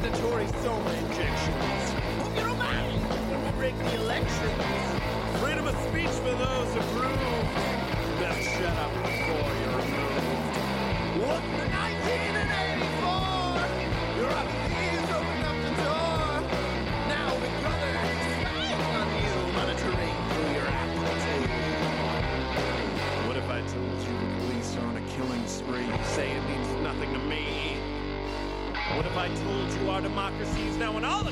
stoma 0.00 0.92
injections. 0.98 1.94
You're 2.36 2.54
mine. 2.54 3.00
We 3.44 3.60
rig 3.60 3.78
the 3.78 3.94
elections. 3.94 4.62
Freedom 5.40 5.66
of 5.66 5.76
speech 5.88 6.08
for 6.08 6.34
those 6.34 6.76
approved. 6.76 7.54
Best 8.18 8.42
shut 8.56 8.76
up 8.76 8.92
before 9.02 9.50
you're 9.60 9.76
removed. 9.78 10.56
What 11.26 11.63
now, 30.78 30.96
and 30.96 31.06
all 31.06 31.23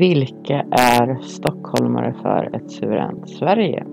Vilka 0.00 0.64
är 0.70 1.18
stockholmare 1.22 2.14
för 2.22 2.56
ett 2.56 2.70
suveränt 2.70 3.28
Sverige? 3.28 3.86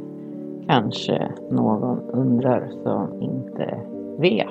Kanske 0.68 1.32
någon 1.52 2.00
undrar 2.00 2.70
som 2.84 3.22
inte 3.22 3.80
vet. 4.18 4.48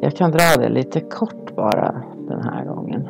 Jag 0.00 0.16
kan 0.16 0.30
dra 0.30 0.62
det 0.62 0.68
lite 0.68 1.00
kort 1.00 1.56
bara 1.56 2.02
den 2.28 2.42
här 2.42 2.64
gången. 2.64 3.08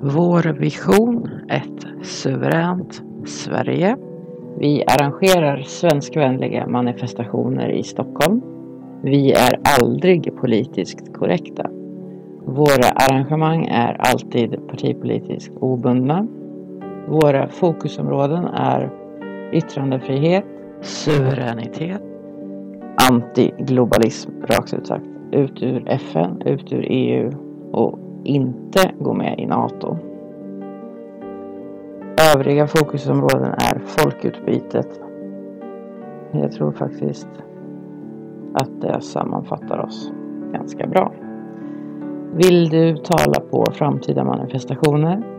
Vår 0.00 0.52
vision, 0.52 1.28
ett 1.48 2.06
suveränt 2.06 3.02
Sverige. 3.26 3.96
Vi 4.58 4.84
arrangerar 4.84 5.62
svenskvänliga 5.62 6.66
manifestationer 6.66 7.68
i 7.68 7.82
Stockholm. 7.82 8.42
Vi 9.02 9.32
är 9.32 9.60
aldrig 9.80 10.36
politiskt 10.36 11.14
korrekta. 11.14 11.70
Våra 12.44 12.88
arrangemang 12.94 13.66
är 13.66 13.96
alltid 13.98 14.68
partipolitiskt 14.68 15.52
obundna. 15.60 16.26
Våra 17.08 17.48
fokusområden 17.48 18.44
är 18.44 18.90
yttrandefrihet, 19.52 20.44
suveränitet, 20.80 22.02
antiglobalism 23.10 24.30
rakt 24.42 24.74
ut 24.74 24.86
sagt, 24.86 25.06
ut 25.32 25.62
ur 25.62 25.88
FN, 25.88 26.42
ut 26.44 26.72
ur 26.72 26.86
EU 26.88 27.32
och 27.72 27.98
inte 28.24 28.90
gå 28.98 29.14
med 29.14 29.38
i 29.38 29.46
NATO. 29.46 29.96
Övriga 32.34 32.66
fokusområden 32.66 33.52
är 33.52 33.78
folkutbytet. 33.84 35.00
Jag 36.32 36.52
tror 36.52 36.72
faktiskt 36.72 37.28
att 38.54 38.80
det 38.80 39.00
sammanfattar 39.00 39.78
oss 39.78 40.12
ganska 40.52 40.86
bra. 40.86 41.12
Vill 42.34 42.68
du 42.68 42.96
tala 42.96 43.40
på 43.50 43.66
framtida 43.72 44.24
manifestationer 44.24 45.35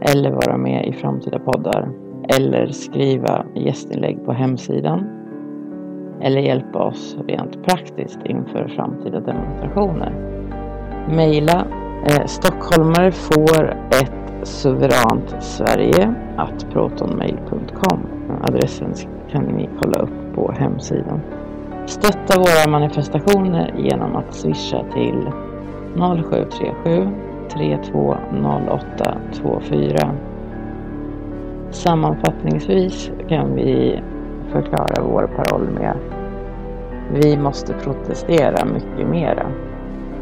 eller 0.00 0.30
vara 0.30 0.56
med 0.56 0.86
i 0.86 0.92
framtida 0.92 1.38
poddar 1.38 1.90
eller 2.28 2.66
skriva 2.66 3.44
gästinlägg 3.54 4.24
på 4.24 4.32
hemsidan 4.32 5.04
eller 6.20 6.40
hjälpa 6.40 6.78
oss 6.78 7.16
rent 7.28 7.62
praktiskt 7.66 8.18
inför 8.24 8.68
framtida 8.68 9.20
demonstrationer. 9.20 10.12
Mejla! 11.08 11.66
eh, 12.06 12.26
Stockholmare 12.26 13.12
får 13.12 13.70
ett 13.90 14.46
suveränt 14.46 15.36
Sverige 15.38 16.14
att 16.36 16.70
protonmail.com. 16.72 18.00
Adressen 18.42 18.94
kan 19.30 19.44
ni 19.44 19.68
kolla 19.82 19.98
upp 19.98 20.34
på 20.34 20.52
hemsidan. 20.58 21.20
Stötta 21.86 22.38
våra 22.38 22.70
manifestationer 22.70 23.74
genom 23.78 24.16
att 24.16 24.34
swisha 24.34 24.84
till 24.94 25.30
0737 25.96 27.25
320824. 27.50 30.10
Sammanfattningsvis 31.70 33.10
kan 33.28 33.54
vi 33.54 34.02
förklara 34.52 35.02
vår 35.02 35.30
paroll 35.36 35.70
med 35.70 35.96
Vi 37.12 37.38
måste 37.38 37.72
protestera 37.72 38.64
mycket 38.64 39.08
mera 39.08 39.46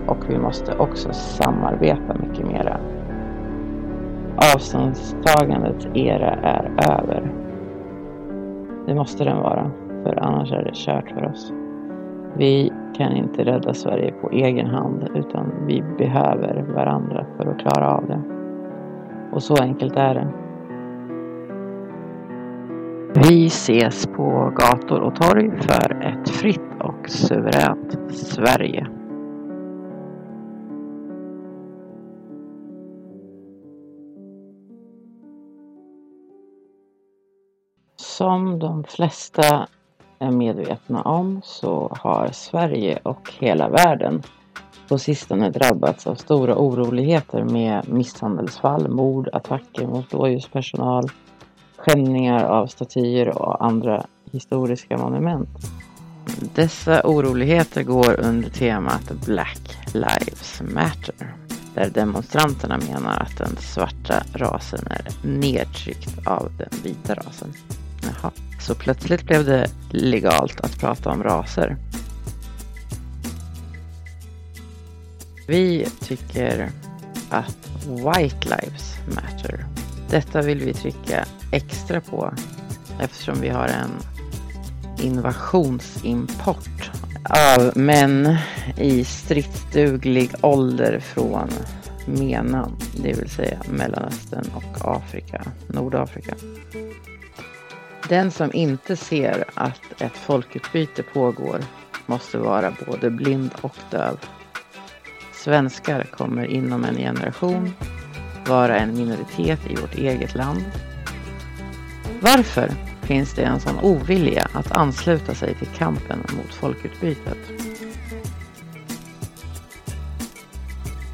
och 0.06 0.19
vi 0.29 0.38
måste 0.38 0.79
också 0.79 1.12
samarbeta 1.12 2.15
mycket 2.15 2.47
mera. 2.47 2.81
Avståndstagandets 4.55 5.87
era 5.94 6.31
är 6.31 6.71
över. 6.91 7.32
Det 8.87 8.94
måste 8.94 9.25
den 9.25 9.37
vara, 9.37 9.71
för 10.03 10.19
annars 10.23 10.53
är 10.53 10.65
det 10.65 10.75
kört 10.75 11.11
för 11.11 11.25
oss. 11.25 11.53
Vi 12.36 12.72
kan 12.96 13.12
inte 13.12 13.44
rädda 13.44 13.75
Sverige 13.75 14.12
på 14.12 14.31
egen 14.31 14.66
hand 14.66 15.08
utan 15.14 15.66
vi 15.66 15.82
behöver 15.98 16.62
varandra 16.75 17.26
för 17.36 17.46
att 17.46 17.58
klara 17.58 17.90
av 17.90 18.06
det. 18.06 18.22
Och 19.32 19.42
så 19.42 19.56
enkelt 19.62 19.96
är 19.96 20.14
det. 20.14 20.28
Vi 23.28 23.46
ses 23.46 24.06
på 24.06 24.52
gator 24.56 25.00
och 25.00 25.14
torg 25.14 25.50
för 25.60 26.02
ett 26.02 26.28
fritt 26.28 26.60
och 26.81 27.08
suveränt 27.08 28.10
Sverige. 28.10 28.87
Som 37.96 38.58
de 38.58 38.84
flesta 38.84 39.66
är 40.25 40.31
medvetna 40.31 41.03
om 41.03 41.41
så 41.44 41.97
har 42.00 42.29
Sverige 42.32 42.99
och 43.03 43.32
hela 43.38 43.69
världen 43.69 44.23
på 44.88 44.99
sistone 44.99 45.50
drabbats 45.50 46.06
av 46.06 46.15
stora 46.15 46.56
oroligheter 46.56 47.44
med 47.44 47.88
misshandelsfall, 47.88 48.88
mord, 48.88 49.29
attacker 49.32 49.87
mot 49.87 50.11
blåljuspersonal, 50.11 51.11
skändningar 51.76 52.44
av 52.44 52.67
statyer 52.67 53.38
och 53.38 53.65
andra 53.65 54.06
historiska 54.32 54.99
monument. 54.99 55.49
Dessa 56.55 57.03
oroligheter 57.05 57.82
går 57.82 58.21
under 58.21 58.50
temat 58.50 59.12
Black 59.26 59.79
Lives 59.93 60.62
Matter 60.75 61.35
där 61.75 61.91
demonstranterna 61.91 62.79
menar 62.79 63.21
att 63.21 63.38
den 63.38 63.56
svarta 63.56 64.23
rasen 64.32 64.87
är 64.91 65.26
nedtryckt 65.26 66.26
av 66.26 66.53
den 66.59 66.69
vita 66.82 67.15
rasen. 67.15 67.53
Jaha. 68.06 68.32
Så 68.60 68.74
plötsligt 68.74 69.22
blev 69.22 69.44
det 69.44 69.70
legalt 69.90 70.60
att 70.60 70.78
prata 70.78 71.10
om 71.10 71.22
raser. 71.22 71.76
Vi 75.48 75.86
tycker 76.00 76.70
att 77.30 77.68
White 77.86 78.48
Lives 78.48 78.94
Matter. 79.14 79.66
Detta 80.10 80.42
vill 80.42 80.58
vi 80.58 80.74
trycka 80.74 81.24
extra 81.52 82.00
på 82.00 82.34
eftersom 83.00 83.40
vi 83.40 83.48
har 83.48 83.66
en 83.68 83.90
invasionsimport 84.98 86.90
av 87.24 87.72
män 87.76 88.36
i 88.78 89.04
stridsduglig 89.04 90.30
ålder 90.40 91.00
från 91.00 91.50
MENA, 92.06 92.70
det 92.96 93.12
vill 93.12 93.30
säga 93.30 93.58
Mellanöstern 93.70 94.44
och 94.54 94.96
Afrika, 94.96 95.42
Nordafrika. 95.66 96.34
Den 98.08 98.30
som 98.30 98.50
inte 98.52 98.96
ser 98.96 99.44
att 99.54 100.02
ett 100.02 100.16
folkutbyte 100.16 101.02
pågår 101.02 101.60
måste 102.06 102.38
vara 102.38 102.72
både 102.86 103.10
blind 103.10 103.50
och 103.60 103.76
döv. 103.90 104.18
Svenskar 105.34 106.02
kommer 106.02 106.44
inom 106.44 106.84
en 106.84 106.96
generation 106.96 107.72
vara 108.46 108.78
en 108.78 108.94
minoritet 108.94 109.60
i 109.70 109.74
vårt 109.74 109.94
eget 109.94 110.34
land. 110.34 110.64
Varför 112.20 112.70
finns 113.02 113.34
det 113.34 113.42
en 113.42 113.60
sån 113.60 113.78
ovilja 113.82 114.48
att 114.52 114.72
ansluta 114.72 115.34
sig 115.34 115.54
till 115.54 115.68
kampen 115.68 116.18
mot 116.36 116.54
folkutbytet? 116.54 117.38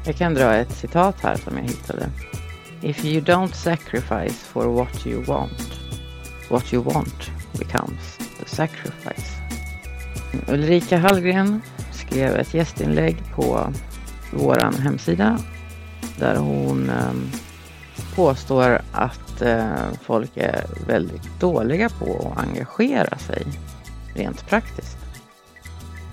Jag 0.05 0.15
kan 0.15 0.33
dra 0.33 0.53
ett 0.53 0.71
citat 0.71 1.21
här 1.21 1.35
som 1.35 1.57
jag 1.57 1.63
hittade. 1.63 2.09
If 2.81 3.05
you 3.05 3.21
don't 3.21 3.53
sacrifice 3.53 4.45
for 4.45 4.65
what 4.65 5.07
you 5.07 5.23
want, 5.23 5.70
what 6.51 6.73
you 6.73 6.83
want 6.83 7.31
becomes 7.59 8.17
the 8.39 8.45
sacrifice. 8.45 9.31
Ulrika 10.47 10.97
Hallgren 10.97 11.61
skrev 11.91 12.35
ett 12.35 12.53
gästinlägg 12.53 13.23
på 13.35 13.73
vår 14.33 14.81
hemsida 14.81 15.39
där 16.19 16.35
hon 16.35 16.89
ehm, 16.89 17.29
påstår 18.15 18.81
att 18.91 19.41
eh, 19.41 19.91
folk 20.01 20.37
är 20.37 20.65
väldigt 20.87 21.39
dåliga 21.39 21.89
på 21.89 22.33
att 22.35 22.43
engagera 22.43 23.17
sig 23.17 23.45
rent 24.15 24.47
praktiskt. 24.47 24.97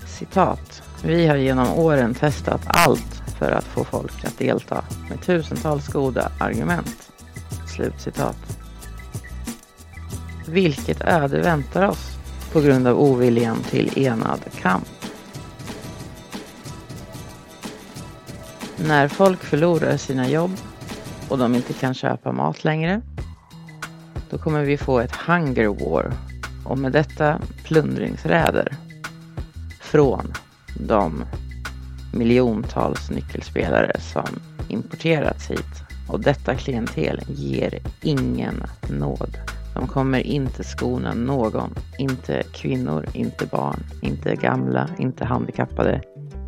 Citat. 0.07 0.83
Vi 1.03 1.27
har 1.27 1.35
genom 1.35 1.73
åren 1.73 2.13
testat 2.13 2.61
allt 2.65 3.21
för 3.39 3.51
att 3.51 3.63
få 3.63 3.83
folk 3.83 4.25
att 4.25 4.37
delta 4.37 4.83
med 5.09 5.21
tusentals 5.21 5.87
goda 5.87 6.31
argument. 6.39 7.11
Slutcitat. 7.75 8.58
Vilket 10.51 11.01
öde 11.01 11.41
väntar 11.41 11.87
oss 11.87 12.17
på 12.51 12.61
grund 12.61 12.87
av 12.87 12.99
oviljan 12.99 13.63
till 13.69 13.97
enad 13.97 14.39
kamp? 14.61 14.87
När 18.77 19.07
folk 19.07 19.43
förlorar 19.43 19.97
sina 19.97 20.29
jobb 20.29 20.51
och 21.29 21.37
de 21.37 21.55
inte 21.55 21.73
kan 21.73 21.93
köpa 21.93 22.31
mat 22.31 22.63
längre, 22.63 23.01
då 24.29 24.37
kommer 24.37 24.63
vi 24.63 24.77
få 24.77 24.99
ett 24.99 25.15
hunger 25.15 25.67
war 25.67 26.13
och 26.65 26.77
med 26.77 26.91
detta 26.91 27.41
plundringsräder 27.63 28.77
från 29.81 30.33
de 30.79 31.25
miljontals 32.13 33.09
nyckelspelare 33.09 33.99
som 33.99 34.39
importerats 34.67 35.49
hit. 35.49 35.83
Och 36.07 36.19
detta 36.19 36.55
klientel 36.55 37.21
ger 37.27 37.79
ingen 38.01 38.63
nåd. 38.89 39.37
De 39.73 39.87
kommer 39.87 40.19
inte 40.19 40.63
skona 40.63 41.13
någon. 41.13 41.75
Inte 41.97 42.43
kvinnor, 42.53 43.05
inte 43.13 43.45
barn, 43.45 43.83
inte 44.01 44.35
gamla, 44.35 44.89
inte 44.97 45.25
handikappade. 45.25 46.01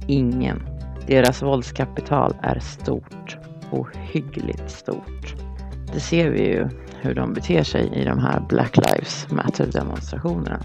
Ingen. 0.07 0.63
Deras 1.07 1.41
våldskapital 1.41 2.35
är 2.41 2.59
stort. 2.59 3.37
Ohyggligt 3.71 4.71
stort. 4.71 5.35
Det 5.93 5.99
ser 5.99 6.29
vi 6.29 6.43
ju 6.43 6.69
hur 7.01 7.15
de 7.15 7.33
beter 7.33 7.63
sig 7.63 7.91
i 7.93 8.03
de 8.03 8.19
här 8.19 8.45
Black 8.49 8.77
Lives 8.77 9.27
Matter 9.31 9.67
demonstrationerna. 9.71 10.59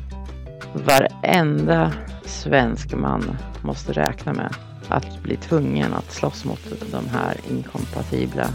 Varenda 0.74 1.92
svensk 2.24 2.94
man 2.94 3.38
måste 3.62 3.92
räkna 3.92 4.32
med 4.32 4.54
att 4.88 5.22
bli 5.22 5.36
tvungen 5.36 5.94
att 5.94 6.12
slåss 6.12 6.44
mot 6.44 6.60
de 6.92 7.08
här 7.08 7.36
inkompatibla 7.50 8.48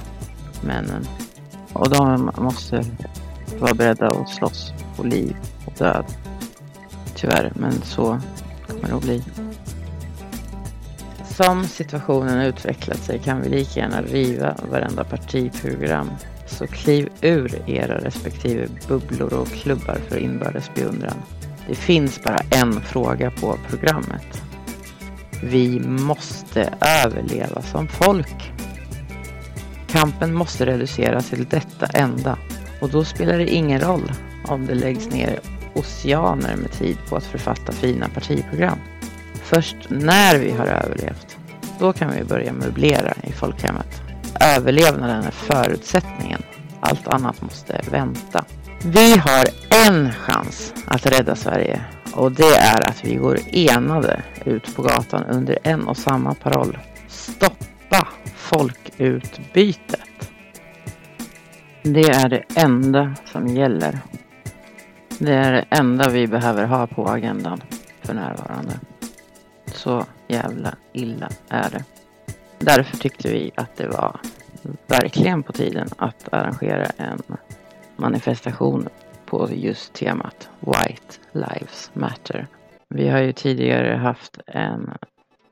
männen. 0.62 1.06
Och 1.74 1.90
de 1.90 2.32
måste 2.38 2.84
vara 3.60 3.74
beredda 3.74 4.08
att 4.08 4.30
slåss 4.30 4.74
på 4.96 5.04
liv 5.04 5.36
och 5.66 5.74
död. 5.78 6.06
Tyvärr, 7.16 7.52
men 7.56 7.72
så 7.72 8.20
kommer 8.68 8.88
det 8.88 8.96
att 8.96 9.04
bli. 9.04 9.24
Som 11.26 11.64
situationen 11.64 12.42
utvecklat 12.42 13.04
sig 13.04 13.20
kan 13.20 13.42
vi 13.42 13.50
lika 13.50 13.80
gärna 13.80 14.02
riva 14.02 14.56
varenda 14.72 15.04
partiprogram. 15.04 16.10
Så 16.48 16.68
kliv 16.68 17.10
ur 17.22 17.70
era 17.70 17.98
respektive 17.98 18.68
bubblor 18.88 19.34
och 19.34 19.48
klubbar 19.48 19.98
för 20.10 20.18
inbördes 20.18 20.72
beundran. 20.76 21.18
Det 21.68 21.76
finns 21.76 22.24
bara 22.24 22.40
en 22.52 22.82
fråga 22.82 23.32
på 23.32 23.58
programmet. 23.70 24.42
Vi 25.44 25.80
måste 25.80 26.74
överleva 27.06 27.62
som 27.62 27.88
folk. 27.88 28.52
Kampen 29.88 30.34
måste 30.34 30.66
reduceras 30.66 31.30
till 31.30 31.46
detta 31.46 31.86
enda 31.86 32.38
och 32.82 32.90
då 32.90 33.04
spelar 33.04 33.38
det 33.38 33.48
ingen 33.48 33.80
roll 33.82 34.12
om 34.46 34.66
det 34.66 34.76
läggs 34.76 35.10
ner 35.10 35.40
oceaner 35.74 36.56
med 36.56 36.72
tid 36.72 36.98
på 37.10 37.16
att 37.16 37.24
författa 37.24 37.72
fina 37.72 38.10
partiprogram. 38.10 38.78
Först 39.44 39.76
när 39.90 40.40
vi 40.40 40.52
har 40.52 40.66
överlevt, 40.66 41.38
då 41.80 41.94
kan 41.94 42.14
vi 42.18 42.24
börja 42.24 42.54
möblera 42.54 43.14
i 43.24 43.32
folkhemmet. 43.32 44.02
Överlevnaden 44.40 45.24
är 45.24 45.32
förutsättningen. 45.32 46.42
Allt 46.80 47.08
annat 47.08 47.42
måste 47.42 47.82
vänta. 47.92 48.46
Vi 48.86 49.18
har 49.18 49.46
en 49.88 50.12
chans 50.12 50.74
att 50.86 51.06
rädda 51.06 51.36
Sverige 51.36 51.82
och 52.14 52.32
det 52.32 52.56
är 52.56 52.90
att 52.90 53.06
vi 53.06 53.16
går 53.16 53.40
enade 53.52 54.24
ut 54.46 54.76
på 54.76 54.82
gatan 54.82 55.24
under 55.24 55.58
en 55.64 55.88
och 55.88 55.98
samma 55.98 56.34
paroll. 56.34 56.78
Stoppa 57.08 58.08
folkutbytet. 58.36 60.11
Det 61.84 62.10
är 62.10 62.30
det 62.30 62.44
enda 62.56 63.16
som 63.26 63.48
gäller. 63.48 64.00
Det 65.20 65.34
är 65.34 65.52
det 65.52 65.66
enda 65.70 66.10
vi 66.10 66.28
behöver 66.28 66.66
ha 66.66 66.88
på 66.88 67.08
agendan 67.08 67.62
för 68.02 68.14
närvarande. 68.14 68.80
Så 69.66 70.06
jävla 70.28 70.76
illa 70.94 71.30
är 71.50 71.70
det. 71.70 71.84
Därför 72.60 72.98
tyckte 72.98 73.32
vi 73.32 73.52
att 73.56 73.76
det 73.76 73.88
var 73.88 74.20
verkligen 74.88 75.44
på 75.44 75.54
tiden 75.54 75.88
att 75.98 76.34
arrangera 76.34 76.86
en 76.86 77.22
manifestation 77.96 78.90
på 79.26 79.50
just 79.52 79.94
temat 79.94 80.50
White 80.60 81.16
Lives 81.32 81.92
Matter. 81.94 82.48
Vi 82.90 83.10
har 83.10 83.20
ju 83.20 83.34
tidigare 83.34 83.96
haft 83.96 84.40
en 84.48 84.92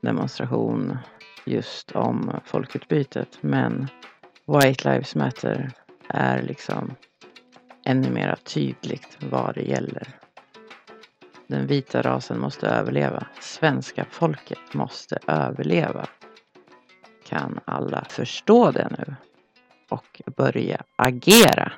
demonstration 0.00 0.98
just 1.44 1.92
om 1.92 2.30
folkutbytet 2.44 3.38
men 3.40 3.88
White 4.46 4.92
Lives 4.92 5.14
Matter 5.14 5.70
är 6.14 6.42
liksom 6.42 6.94
ännu 7.84 8.10
mer 8.10 8.36
tydligt 8.44 9.18
vad 9.20 9.54
det 9.54 9.62
gäller. 9.62 10.08
Den 11.46 11.66
vita 11.66 12.02
rasen 12.02 12.40
måste 12.40 12.66
överleva. 12.68 13.26
Svenska 13.40 14.06
folket 14.10 14.74
måste 14.74 15.18
överleva. 15.26 16.06
Kan 17.24 17.60
alla 17.64 18.04
förstå 18.04 18.70
det 18.70 18.88
nu? 18.98 19.14
Och 19.88 20.22
börja 20.36 20.82
agera? 20.96 21.72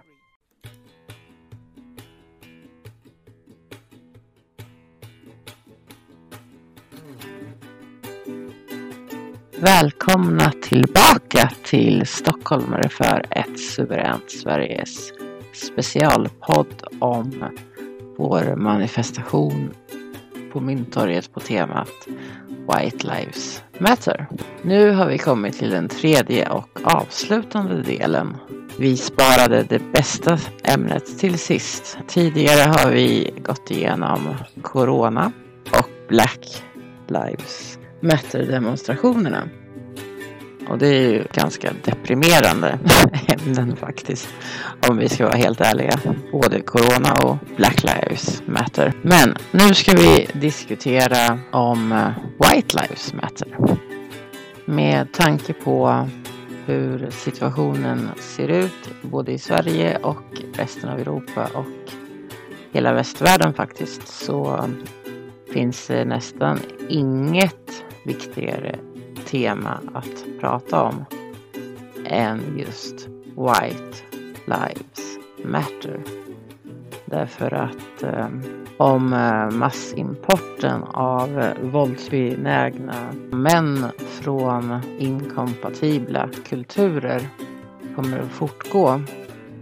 Välkomna 9.63 10.53
tillbaka 10.63 11.51
till 11.65 12.07
Stockholmare 12.07 12.89
för 12.89 13.27
ett 13.31 13.61
suveränt 13.61 14.31
Sveriges 14.31 15.13
specialpodd 15.53 16.83
om 16.99 17.45
vår 18.19 18.57
manifestation 18.57 19.71
på 20.53 20.61
Mynttorget 20.61 21.33
på 21.33 21.41
temat 21.41 22.09
White 22.49 23.07
Lives 23.07 23.63
Matter. 23.79 24.27
Nu 24.63 24.91
har 24.91 25.07
vi 25.07 25.19
kommit 25.19 25.59
till 25.59 25.71
den 25.71 25.89
tredje 25.89 26.49
och 26.49 26.81
avslutande 26.83 27.83
delen. 27.83 28.37
Vi 28.79 28.97
sparade 28.97 29.63
det 29.63 29.93
bästa 29.93 30.39
ämnet 30.65 31.19
till 31.19 31.39
sist. 31.39 31.99
Tidigare 32.09 32.71
har 32.71 32.91
vi 32.91 33.35
gått 33.47 33.71
igenom 33.71 34.35
Corona 34.63 35.33
och 35.71 35.91
Black 36.09 36.63
Lives 37.09 37.79
Matterdemonstrationerna. 38.03 39.49
Och 40.69 40.79
det 40.79 40.87
är 40.87 41.11
ju 41.11 41.25
ganska 41.33 41.73
deprimerande 41.85 42.79
ämnen 43.29 43.77
faktiskt. 43.77 44.29
Om 44.89 44.97
vi 44.97 45.09
ska 45.09 45.25
vara 45.25 45.37
helt 45.37 45.61
ärliga. 45.61 45.99
Både 46.33 46.61
Corona 46.61 47.13
och 47.13 47.37
Black 47.57 47.83
Lives 47.83 48.43
Matter. 48.47 48.93
Men 49.03 49.35
nu 49.51 49.75
ska 49.75 49.97
vi 49.97 50.29
diskutera 50.33 51.39
om 51.53 51.93
eh, 51.93 52.09
White 52.39 52.77
Lives 52.83 53.15
Matter. 53.15 53.57
Med 54.65 55.13
tanke 55.13 55.53
på 55.53 56.09
hur 56.67 57.11
situationen 57.11 58.11
ser 58.19 58.49
ut 58.49 58.91
både 59.03 59.33
i 59.33 59.39
Sverige 59.39 59.97
och 59.97 60.43
resten 60.55 60.91
av 60.91 60.99
Europa 61.01 61.49
och 61.55 61.93
hela 62.73 62.93
västvärlden 62.93 63.55
faktiskt 63.55 64.09
så 64.09 64.69
finns 65.53 65.87
det 65.87 66.05
nästan 66.05 66.61
inget 66.89 67.85
viktigare 68.05 68.79
tema 69.25 69.81
att 69.95 70.25
prata 70.41 70.83
om 70.83 71.05
än 72.07 72.59
just 72.59 73.09
White 73.25 73.97
Lives 74.47 75.19
Matter. 75.45 76.03
Därför 77.05 77.55
att 77.55 78.03
ehm, 78.03 78.41
eh, 78.41 78.63
om 78.77 79.11
massimporten 79.53 80.83
av 80.83 81.41
eh, 81.41 81.59
våldsbenägna 81.63 83.13
män 83.31 83.87
från 84.07 84.81
inkompatibla 84.99 86.29
kulturer 86.45 87.29
kommer 87.97 88.19
att 88.19 88.31
fortgå 88.31 89.01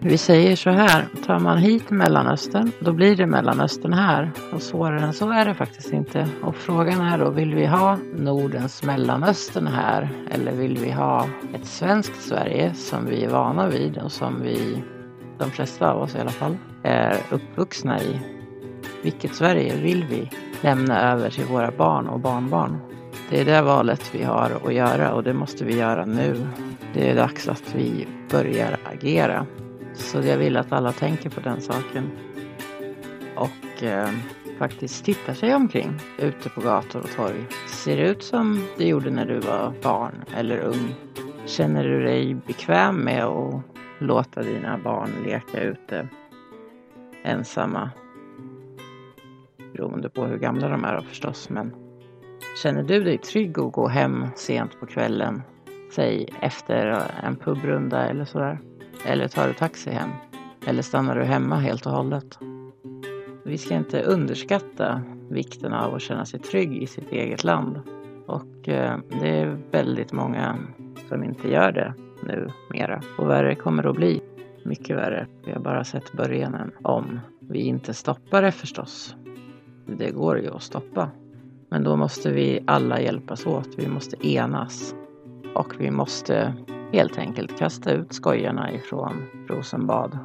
vi 0.02 0.18
säger 0.18 0.56
så 0.56 0.70
här, 0.70 1.06
tar 1.26 1.38
man 1.38 1.58
hit 1.58 1.90
Mellanöstern, 1.90 2.72
då 2.80 2.92
blir 2.92 3.16
det 3.16 3.26
Mellanöstern 3.26 3.92
här. 3.92 4.30
Och 4.52 4.62
svårare 4.62 5.00
än 5.00 5.12
så 5.12 5.30
är 5.30 5.44
det 5.44 5.54
faktiskt 5.54 5.92
inte. 5.92 6.28
Och 6.42 6.56
frågan 6.56 7.00
är 7.00 7.18
då, 7.18 7.30
vill 7.30 7.54
vi 7.54 7.66
ha 7.66 7.98
Nordens 8.16 8.82
Mellanöstern 8.82 9.66
här? 9.66 10.08
Eller 10.30 10.52
vill 10.52 10.78
vi 10.78 10.90
ha 10.90 11.26
ett 11.54 11.66
svenskt 11.66 12.22
Sverige 12.22 12.74
som 12.74 13.06
vi 13.06 13.24
är 13.24 13.30
vana 13.30 13.68
vid 13.68 13.98
och 13.98 14.12
som 14.12 14.42
vi, 14.42 14.82
de 15.38 15.50
flesta 15.50 15.90
av 15.90 16.02
oss 16.02 16.14
i 16.14 16.18
alla 16.18 16.30
fall, 16.30 16.56
är 16.82 17.16
uppvuxna 17.30 18.00
i? 18.00 18.20
Vilket 19.02 19.34
Sverige 19.34 19.76
vill 19.76 20.04
vi 20.10 20.30
lämna 20.60 21.12
över 21.12 21.30
till 21.30 21.44
våra 21.44 21.70
barn 21.70 22.06
och 22.06 22.20
barnbarn? 22.20 22.78
Det 23.30 23.40
är 23.40 23.44
det 23.44 23.62
valet 23.62 24.14
vi 24.14 24.22
har 24.22 24.50
att 24.64 24.74
göra 24.74 25.12
och 25.12 25.22
det 25.22 25.34
måste 25.34 25.64
vi 25.64 25.78
göra 25.78 26.04
nu. 26.04 26.48
Det 26.94 27.10
är 27.10 27.16
dags 27.16 27.48
att 27.48 27.74
vi 27.74 28.06
börjar 28.30 28.76
agera. 28.92 29.46
Så 30.00 30.18
jag 30.18 30.38
vill 30.38 30.56
att 30.56 30.72
alla 30.72 30.92
tänker 30.92 31.30
på 31.30 31.40
den 31.40 31.60
saken. 31.60 32.10
Och 33.36 33.82
eh, 33.82 34.08
faktiskt 34.58 35.04
tittar 35.04 35.34
sig 35.34 35.54
omkring 35.54 36.00
ute 36.18 36.48
på 36.48 36.60
gator 36.60 37.00
och 37.00 37.10
torg. 37.10 37.46
Ser 37.66 37.96
det 37.96 38.08
ut 38.08 38.22
som 38.22 38.66
det 38.78 38.88
gjorde 38.88 39.10
när 39.10 39.26
du 39.26 39.38
var 39.38 39.72
barn 39.82 40.24
eller 40.36 40.58
ung? 40.58 40.94
Känner 41.46 41.84
du 41.84 42.02
dig 42.02 42.34
bekväm 42.34 42.96
med 42.96 43.24
att 43.24 43.62
låta 43.98 44.42
dina 44.42 44.78
barn 44.78 45.10
leka 45.24 45.62
ute 45.62 46.08
ensamma? 47.22 47.90
Beroende 49.72 50.08
på 50.08 50.24
hur 50.24 50.38
gamla 50.38 50.68
de 50.68 50.84
är 50.84 51.00
förstås, 51.00 51.50
men 51.50 51.74
känner 52.62 52.82
du 52.82 53.04
dig 53.04 53.18
trygg 53.18 53.58
att 53.58 53.72
gå 53.72 53.88
hem 53.88 54.26
sent 54.36 54.80
på 54.80 54.86
kvällen? 54.86 55.42
Säg 55.92 56.28
efter 56.40 57.02
en 57.22 57.36
pubrunda 57.36 58.08
eller 58.08 58.24
sådär. 58.24 58.58
Eller 59.04 59.28
tar 59.28 59.48
du 59.48 59.54
taxi 59.54 59.90
hem? 59.90 60.10
Eller 60.66 60.82
stannar 60.82 61.16
du 61.16 61.24
hemma 61.24 61.56
helt 61.56 61.86
och 61.86 61.92
hållet? 61.92 62.38
Vi 63.44 63.58
ska 63.58 63.74
inte 63.74 64.02
underskatta 64.02 65.02
vikten 65.30 65.72
av 65.72 65.94
att 65.94 66.02
känna 66.02 66.24
sig 66.24 66.40
trygg 66.40 66.82
i 66.82 66.86
sitt 66.86 67.12
eget 67.12 67.44
land. 67.44 67.80
Och 68.26 68.68
eh, 68.68 68.98
det 69.20 69.28
är 69.28 69.58
väldigt 69.70 70.12
många 70.12 70.58
som 71.08 71.24
inte 71.24 71.48
gör 71.48 71.72
det 71.72 71.94
nu 72.22 72.50
mera. 72.70 73.02
Och 73.18 73.30
värre 73.30 73.54
kommer 73.54 73.82
det 73.82 73.90
att 73.90 73.96
bli. 73.96 74.20
Mycket 74.64 74.96
värre. 74.96 75.26
Vi 75.46 75.52
har 75.52 75.60
bara 75.60 75.84
sett 75.84 76.12
början 76.12 76.72
om 76.82 77.20
vi 77.40 77.58
inte 77.58 77.94
stoppar 77.94 78.42
det 78.42 78.52
förstås. 78.52 79.16
Det 79.86 80.10
går 80.10 80.38
ju 80.38 80.50
att 80.50 80.62
stoppa. 80.62 81.10
Men 81.68 81.84
då 81.84 81.96
måste 81.96 82.32
vi 82.32 82.60
alla 82.66 83.00
hjälpas 83.00 83.46
åt. 83.46 83.68
Vi 83.76 83.88
måste 83.88 84.26
enas. 84.26 84.94
Och 85.54 85.74
vi 85.78 85.90
måste 85.90 86.54
helt 86.92 87.18
enkelt 87.18 87.58
kasta 87.58 87.92
ut 87.92 88.12
skojarna 88.14 88.72
ifrån 88.72 89.26
Rosenbad. 89.48 90.18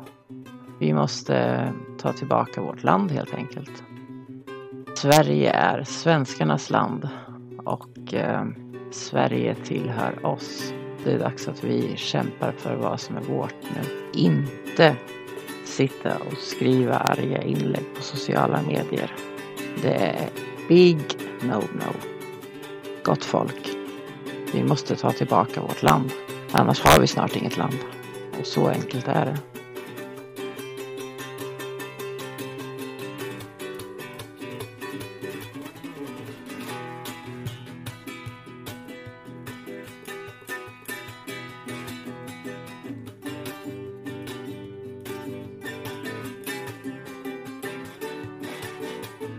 Vi 0.79 0.93
måste 0.93 1.69
ta 1.97 2.13
tillbaka 2.13 2.61
vårt 2.61 2.83
land 2.83 3.11
helt 3.11 3.33
enkelt. 3.33 3.83
Sverige 4.95 5.51
är 5.51 5.83
svenskarnas 5.83 6.69
land 6.69 7.09
och 7.65 8.13
eh, 8.13 8.45
Sverige 8.91 9.55
tillhör 9.55 10.25
oss. 10.25 10.73
Det 11.03 11.13
är 11.13 11.19
dags 11.19 11.47
att 11.47 11.63
vi 11.63 11.93
kämpar 11.95 12.51
för 12.51 12.75
vad 12.75 12.99
som 12.99 13.17
är 13.17 13.21
vårt 13.21 13.55
nu. 13.63 13.89
Inte 14.13 14.95
sitta 15.65 16.17
och 16.17 16.37
skriva 16.37 16.95
arga 16.95 17.41
inlägg 17.41 17.95
på 17.95 18.01
sociala 18.01 18.61
medier. 18.61 19.13
Det 19.81 19.95
är 19.95 20.29
big 20.67 20.99
no-no. 21.41 21.95
Gott 23.03 23.25
folk, 23.25 23.69
vi 24.53 24.63
måste 24.63 24.95
ta 24.95 25.11
tillbaka 25.11 25.61
vårt 25.61 25.83
land. 25.83 26.11
Annars 26.57 26.79
har 26.79 26.99
vi 26.99 27.07
snart 27.07 27.35
inget 27.35 27.57
land. 27.57 27.77
Och 28.39 28.47
så 28.47 28.67
enkelt 28.67 29.07
är 29.07 29.25
det. 29.25 29.37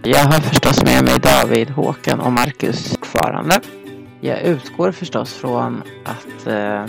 Jag 0.03 0.25
har 0.25 0.41
förstås 0.41 0.83
med 0.85 1.05
mig 1.05 1.19
David, 1.19 1.71
Håkan 1.71 2.21
och 2.21 2.33
Marcus 2.33 2.91
fortfarande. 2.91 3.61
Jag 4.27 4.43
utgår 4.43 4.93
förstås 4.93 5.35
från 5.35 5.83
att 6.05 6.47
eh, 6.47 6.85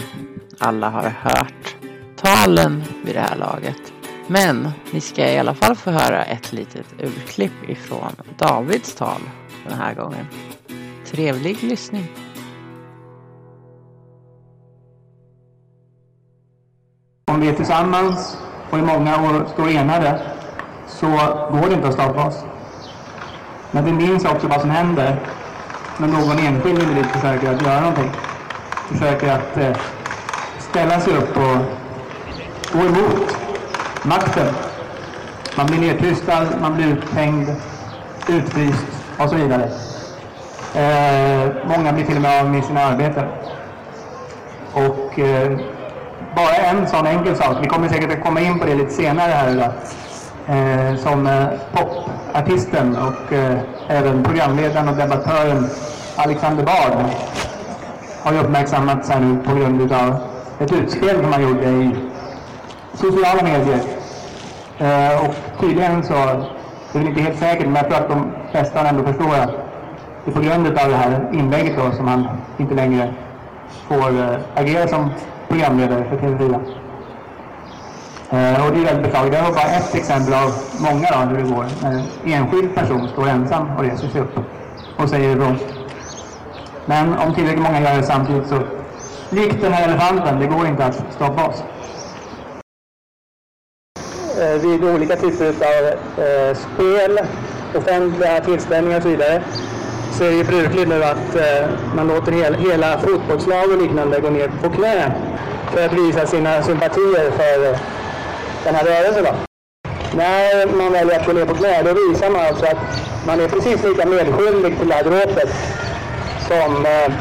alla 0.59 0.89
har 0.89 1.09
hört 1.09 1.75
talen 2.15 2.83
vid 3.05 3.15
det 3.15 3.21
här 3.21 3.35
laget. 3.35 3.93
Men 4.27 4.71
ni 4.91 5.01
ska 5.01 5.31
i 5.31 5.39
alla 5.39 5.53
fall 5.53 5.75
få 5.75 5.91
höra 5.91 6.23
ett 6.23 6.53
litet 6.53 6.85
urklipp 6.99 7.69
ifrån 7.69 8.11
Davids 8.37 8.95
tal 8.95 9.21
den 9.67 9.77
här 9.77 9.93
gången. 9.93 10.25
Trevlig 11.05 11.63
lyssning! 11.63 12.11
Om 17.31 17.41
vi 17.41 17.47
är 17.47 17.53
tillsammans 17.53 18.37
och 18.71 18.79
i 18.79 18.81
många 18.81 19.15
år 19.21 19.45
står 19.53 19.69
enade 19.69 20.21
så 20.87 21.07
går 21.51 21.69
det 21.69 21.73
inte 21.73 21.87
att 21.87 21.93
stoppa 21.93 22.27
oss. 22.27 22.43
Men 23.71 23.85
vi 23.85 23.93
minns 23.93 24.25
också 24.25 24.47
vad 24.47 24.61
som 24.61 24.69
händer 24.69 25.19
när 25.99 26.07
någon 26.07 26.39
enskild 26.39 26.81
individ 26.81 27.05
försöker 27.05 27.53
att 27.53 27.61
göra 27.61 27.79
någonting. 27.79 28.11
Försöker 28.91 29.33
att 29.33 29.57
eh, 29.57 29.77
ställa 30.59 30.99
sig 30.99 31.13
upp 31.13 31.37
och 31.37 31.57
gå 32.73 32.85
emot 32.85 33.37
makten. 34.03 34.53
Man 35.57 35.65
blir 35.65 35.79
nedtystad, 35.79 36.45
man 36.61 36.75
blir 36.75 36.87
uthängd, 36.87 37.49
utfryst 38.29 38.85
och 39.17 39.29
så 39.29 39.35
vidare. 39.35 39.69
Eh, 40.75 41.53
många 41.67 41.93
blir 41.93 42.05
till 42.05 42.15
och 42.15 42.21
med 42.21 42.41
av 42.41 42.49
med 42.49 42.63
sina 42.63 42.83
arbeten. 42.83 43.27
Och 44.73 45.19
eh, 45.19 45.59
bara 46.35 46.55
en 46.55 46.87
sån 46.87 47.07
enkel 47.07 47.35
sak, 47.35 47.57
vi 47.61 47.67
kommer 47.67 47.89
säkert 47.89 48.11
att 48.11 48.23
komma 48.23 48.41
in 48.41 48.59
på 48.59 48.65
det 48.65 48.75
lite 48.75 48.93
senare 48.93 49.31
här 49.31 49.51
idag, 49.51 49.71
eh, 50.47 50.95
som 50.95 51.27
eh, 51.27 51.47
popartisten 51.73 52.95
och 52.95 53.33
eh, 53.33 53.57
även 53.87 54.23
programledaren 54.23 54.89
och 54.89 54.95
debattören 54.95 55.69
Alexander 56.15 56.63
Bard 56.63 57.05
har 58.23 58.33
ju 58.33 58.39
uppmärksammats 58.39 59.09
här 59.09 59.19
nu 59.19 59.37
på 59.43 59.55
grund 59.55 59.91
av 59.91 60.15
ett 60.59 60.73
utspel 60.73 61.15
som 61.15 61.33
han 61.33 61.43
gjorde 61.43 61.69
i 61.69 61.95
sociala 62.93 63.43
medier. 63.43 63.79
Eh, 64.77 65.25
och 65.25 65.35
tydligen 65.59 66.03
så, 66.03 66.13
det 66.13 66.99
är 66.99 66.99
väl 66.99 67.07
inte 67.07 67.21
helt 67.21 67.39
säkert, 67.39 67.65
men 67.65 67.75
jag 67.75 67.85
tror 67.87 67.97
att 67.97 68.09
de 68.09 68.31
flesta 68.51 68.87
ändå 68.87 69.03
förstår 69.03 69.35
att 69.35 69.51
det 70.25 70.31
är 70.31 70.35
på 70.35 70.41
grund 70.41 70.67
av 70.67 70.89
det 70.89 70.95
här 70.95 71.29
inlägget 71.33 71.77
då 71.77 71.91
som 71.91 72.07
han 72.07 72.27
inte 72.57 72.73
längre 72.75 73.13
får 73.87 74.19
eh, 74.19 74.37
agera 74.55 74.87
som 74.87 75.09
programledare 75.47 76.03
för 76.09 76.17
TV4. 76.17 76.59
Eh, 78.29 78.65
och 78.65 78.71
det 78.71 78.79
är 78.79 78.85
väldigt 78.85 79.03
beklagligt. 79.03 79.35
Det 79.35 79.41
var 79.41 79.51
bara 79.51 79.71
ett 79.71 79.95
exempel 79.95 80.33
av 80.33 80.51
många 80.79 81.07
då, 81.11 81.17
hur 81.17 81.37
det 81.37 81.49
går 81.55 81.65
när 81.81 81.91
en 81.91 82.33
enskild 82.33 82.75
person 82.75 83.07
står 83.07 83.27
ensam 83.27 83.77
och 83.77 83.83
reser 83.83 84.07
sig 84.07 84.21
upp 84.21 84.39
och 84.97 85.09
säger 85.09 85.35
ifrån. 85.35 85.57
Men 86.85 87.17
om 87.17 87.33
tillräckligt 87.35 87.63
många 87.63 87.81
gör 87.81 87.97
det 87.97 88.03
samtidigt 88.03 88.47
så, 88.47 88.59
likt 89.29 89.61
den 89.61 89.73
här 89.73 89.89
elefanten, 89.89 90.39
det 90.39 90.47
går 90.47 90.67
inte 90.67 90.85
att 90.85 91.03
stoppa 91.15 91.47
oss. 91.47 91.63
Eh, 94.41 94.61
vid 94.61 94.83
olika 94.83 95.15
typer 95.15 95.47
av 95.47 95.87
eh, 96.25 96.57
spel, 96.57 97.19
offentliga 97.75 98.39
tillställningar 98.39 98.97
och 98.97 99.03
så 99.03 99.09
vidare, 99.09 99.43
så 100.11 100.23
är 100.23 100.29
det 100.29 100.35
ju 100.35 100.43
brukligt 100.43 100.87
nu 100.87 101.03
att 101.03 101.35
eh, 101.35 101.69
man 101.95 102.07
låter 102.07 102.31
hel, 102.31 102.53
hela 102.53 102.99
fotbollslag 102.99 103.71
och 103.71 103.81
liknande 103.81 104.19
gå 104.19 104.29
ner 104.29 104.51
på 104.63 104.69
knä 104.69 105.11
för 105.73 105.85
att 105.85 105.93
visa 105.93 106.27
sina 106.27 106.61
sympatier 106.63 107.31
för 107.31 107.71
eh, 107.71 107.79
den 108.67 108.75
här 108.75 108.85
rörelsen. 108.85 109.23
Då. 109.23 109.33
När 110.17 110.65
man 110.77 110.91
väljer 110.91 111.19
att 111.19 111.25
gå 111.25 111.33
ner 111.33 111.45
på 111.45 111.53
knä, 111.53 111.81
då 111.83 111.93
visar 111.93 112.29
man 112.29 112.41
alltså 112.41 112.65
att 112.65 112.83
man 113.27 113.39
är 113.39 113.47
precis 113.47 113.83
lika 113.83 114.05
medskyldig 114.05 114.77
till 114.77 114.87
det 114.87 114.95
här 114.95 115.03
dråpet 115.03 115.49
som 116.47 116.85
eh, 116.85 117.11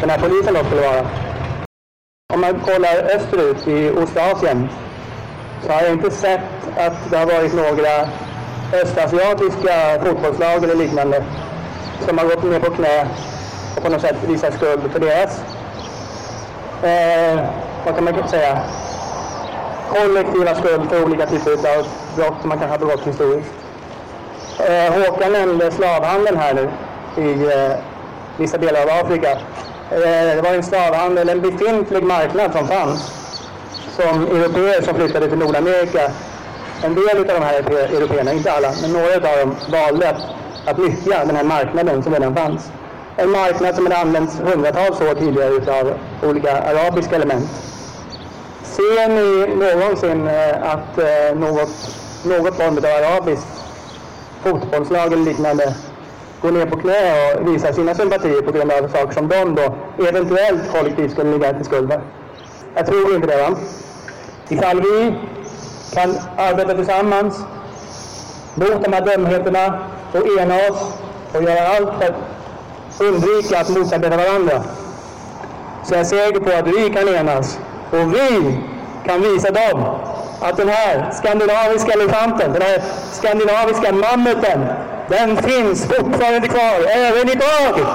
den 0.00 0.10
här 0.10 0.18
polisen 0.18 0.54
då 0.54 0.64
skulle 0.64 0.80
vara. 0.80 1.06
Om 2.34 2.40
man 2.40 2.60
kollar 2.60 2.96
österut 3.16 3.68
i 3.68 3.90
Ostasien 3.90 4.68
så 5.66 5.72
har 5.72 5.82
jag 5.82 5.92
inte 5.92 6.10
sett 6.10 6.40
att 6.76 7.10
det 7.10 7.16
har 7.16 7.26
varit 7.26 7.54
några 7.54 8.08
östasiatiska 8.82 10.04
fotbollslag 10.04 10.64
eller 10.64 10.74
liknande 10.74 11.24
som 12.08 12.18
har 12.18 12.24
gått 12.24 12.44
ner 12.44 12.60
på 12.60 12.70
knä 12.70 13.08
och 13.76 13.82
på 13.82 13.88
något 13.88 14.00
sätt 14.00 14.16
visat 14.28 14.54
skuld 14.54 14.92
för 14.92 15.00
deras, 15.00 15.40
eh, 16.82 17.44
vad 17.84 17.94
kan 17.94 18.04
man 18.04 18.28
säga, 18.28 18.62
kollektiva 19.94 20.54
skuld 20.54 20.90
för 20.90 21.04
olika 21.04 21.26
typer 21.26 21.50
av 21.52 21.86
brott 22.16 22.34
som 22.40 22.48
man 22.48 22.58
kanske 22.58 22.66
har 22.66 22.78
begått 22.78 23.06
historiskt. 23.06 23.50
Eh, 24.58 24.92
Håkan 24.92 25.32
nämnde 25.32 25.70
slavhandeln 25.70 26.36
här 26.36 26.54
nu 26.54 26.70
i 27.22 27.52
eh, 27.52 27.76
vissa 28.36 28.58
delar 28.58 28.82
av 28.82 28.88
Afrika. 29.04 29.30
Eh, 29.90 30.36
det 30.36 30.42
var 30.44 30.54
en 30.54 30.62
slavhandel, 30.62 31.28
en 31.28 31.40
befintlig 31.40 32.02
marknad 32.02 32.52
som 32.52 32.68
fanns 32.68 33.26
som 33.96 34.26
europeer 34.26 34.82
som 34.82 34.94
flyttade 34.94 35.28
till 35.28 35.38
Nordamerika. 35.38 36.10
En 36.82 36.94
del 36.94 37.18
av 37.18 37.26
de 37.26 37.42
här 37.42 37.54
européerna, 37.96 38.32
inte 38.32 38.52
alla, 38.52 38.72
men 38.82 38.92
några 38.92 39.14
av 39.14 39.38
dem 39.38 39.56
valde 39.72 40.10
att, 40.10 40.22
att 40.66 40.78
nyttja 40.78 41.24
den 41.24 41.36
här 41.36 41.44
marknaden 41.44 42.02
som 42.02 42.12
redan 42.12 42.34
fanns. 42.36 42.70
En 43.16 43.30
marknad 43.30 43.74
som 43.74 43.86
hade 43.86 43.96
använts 43.96 44.40
hundratals 44.40 45.00
år 45.00 45.14
tidigare 45.14 45.80
av 45.80 45.94
olika 46.30 46.62
arabiska 46.62 47.16
element. 47.16 47.50
Ser 48.76 49.08
ni 49.08 49.54
någonsin 49.54 50.28
eh, 50.28 50.72
att 50.72 50.98
eh, 50.98 51.38
något, 51.38 51.68
något 52.24 52.56
form 52.56 52.78
av 52.78 52.84
arabiskt 52.84 53.46
fotbollslag 54.42 55.12
eller 55.12 55.24
liknande 55.24 55.74
går 56.42 56.50
ner 56.52 56.66
på 56.66 56.76
knä 56.76 57.34
och 57.34 57.48
visar 57.48 57.72
sina 57.72 57.94
sympatier 57.94 58.42
på 58.42 58.52
grund 58.52 58.72
av 58.72 58.88
saker 58.88 59.12
som 59.12 59.28
de 59.28 59.54
då 59.54 59.74
eventuellt 60.08 60.72
kollektivt 60.72 61.12
skulle 61.12 61.30
ligga 61.30 61.52
till 61.52 61.64
skuld 61.64 61.92
för? 61.92 62.00
Jag 62.74 62.86
tror 62.86 63.14
inte 63.14 63.26
det. 63.26 63.36
Va? 63.36 63.56
Ifall 64.48 64.80
vi 64.80 65.14
kan 65.94 66.16
arbeta 66.36 66.74
tillsammans 66.74 67.44
mot 68.54 68.84
de 68.84 68.92
här 68.92 69.06
dumheterna 69.06 69.78
och 70.12 70.40
ena 70.40 70.54
oss 70.54 70.92
och 71.34 71.42
göra 71.42 71.68
allt 71.68 71.90
för 71.98 72.08
att 72.08 72.20
undvika 73.00 73.60
att 73.60 73.68
motarbeta 73.68 74.16
varandra 74.16 74.62
så 75.84 75.94
jag 75.94 76.00
är 76.00 76.04
säker 76.04 76.40
på 76.40 76.50
att 76.50 76.66
vi 76.66 76.90
kan 76.90 77.08
enas 77.08 77.58
och 78.02 78.14
vi 78.14 78.58
kan 79.06 79.20
visa 79.20 79.50
dem 79.50 79.84
att 80.40 80.56
den 80.56 80.68
här 80.68 81.10
skandinaviska 81.10 81.92
elefanten, 81.92 82.52
den 82.52 82.62
här 82.62 82.78
skandinaviska 83.12 83.92
mammuten, 83.92 84.66
den 85.08 85.36
finns 85.36 85.86
fortfarande 85.88 86.48
kvar 86.48 86.90
även 86.96 87.28
idag! 87.28 87.86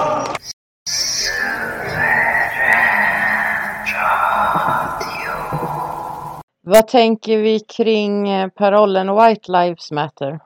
Vad 6.64 6.88
tänker 6.88 7.38
vi 7.38 7.60
kring 7.60 8.28
eh, 8.28 8.48
parollen 8.48 9.16
White 9.16 9.52
Lives 9.52 9.90
Matter? 9.90 10.40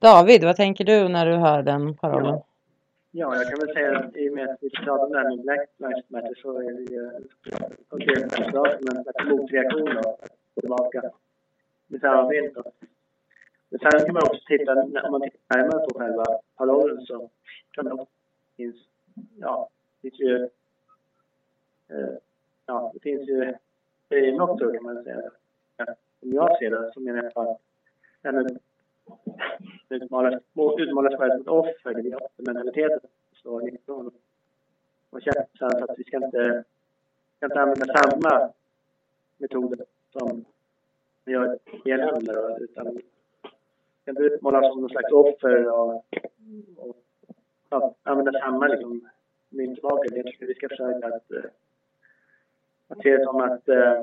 David, 0.00 0.44
vad 0.44 0.56
tänker 0.56 0.84
du 0.84 1.08
när 1.08 1.26
du 1.26 1.36
hör 1.36 1.62
den 1.62 1.94
parollen? 1.94 2.40
Ja, 3.18 3.36
jag 3.36 3.48
kan 3.48 3.58
väl 3.58 3.74
säga 3.74 3.98
att 3.98 4.16
i 4.16 4.28
och 4.28 4.34
med 4.34 4.50
att 4.50 4.58
vi 4.60 4.70
pratar 4.70 5.04
om 5.04 5.12
det 5.12 5.18
här 5.18 5.28
med 5.28 5.40
Black 5.40 5.68
Lives 5.76 6.10
Matter 6.10 6.34
så 6.34 6.60
är 6.60 6.72
det 6.72 6.92
ju 6.92 7.10
konkret 7.88 8.32
självklart 8.32 8.78
som 8.78 8.96
en 8.96 9.02
slags 9.02 9.24
motreaktion 9.30 9.94
då, 9.94 10.16
tillbaka 10.60 11.02
med 11.86 12.00
samma 12.00 12.28
bild 12.28 12.54
då. 12.54 12.62
Men 13.68 13.80
sen 13.80 14.06
kan 14.06 14.14
man 14.14 14.22
också 14.22 14.40
titta, 14.46 14.72
om 14.72 15.10
man 15.10 15.20
tittar 15.20 15.56
närmare 15.56 15.86
på 15.86 15.98
själva 15.98 16.24
parollen 16.56 17.06
så 17.06 17.30
kan 17.70 17.84
det 17.84 17.92
också 17.92 18.06
finns, 18.56 18.76
ja, 19.36 19.68
det 20.00 20.10
finns 20.10 20.20
ju, 20.20 20.48
eh, 21.88 22.14
ja, 22.66 22.90
det 22.94 23.00
finns 23.00 23.28
ju 23.28 23.54
det 24.08 24.16
är 24.16 24.32
något 24.32 24.58
så 24.58 24.72
kan 24.72 24.82
man 24.82 25.04
säga. 25.04 25.30
Som 26.20 26.32
jag 26.32 26.58
ser 26.58 26.70
det 26.70 26.92
så 26.94 27.00
menar 27.00 27.32
jag 27.34 27.48
att 27.48 27.60
utmålas, 29.88 30.42
utmålas 30.78 31.14
själv 31.18 31.30
som 31.30 31.40
ett 31.40 31.48
offer, 31.48 31.94
det 31.94 32.10
är 32.10 32.24
offermentaliteten 32.24 33.00
som 33.00 33.38
står 33.38 33.74
ifrån. 33.74 34.10
Och 35.10 35.22
känslan 35.22 35.82
att 35.82 35.98
vi 35.98 36.04
ska 36.04 36.16
inte, 36.16 36.64
ska 37.36 37.46
inte 37.46 37.60
använda 37.60 37.86
samma 37.86 38.50
metoder 39.36 39.86
som 40.12 40.44
vi 41.24 41.32
gör 41.32 41.58
i 41.84 41.88
länder 41.96 42.62
utan 42.62 42.94
vi 42.94 43.02
ska 44.02 44.10
inte 44.10 44.22
utmålas 44.22 44.72
som 44.72 44.80
någon 44.80 44.90
slags 44.90 45.12
offer 45.12 45.70
och, 45.70 45.94
och 46.76 46.96
ja, 47.68 47.94
använda 48.02 48.40
samma 48.40 48.66
liksom, 48.66 49.08
myntlager. 49.48 50.16
Jag 50.16 50.26
tycker 50.26 50.46
vi 50.46 50.54
ska 50.54 50.68
försöka 50.68 51.06
att 51.06 51.32
eh, 51.32 51.50
att 52.88 53.02
se 53.02 53.16
det 53.16 53.24
som 53.24 53.40
att, 53.40 53.68
eh, 53.68 54.00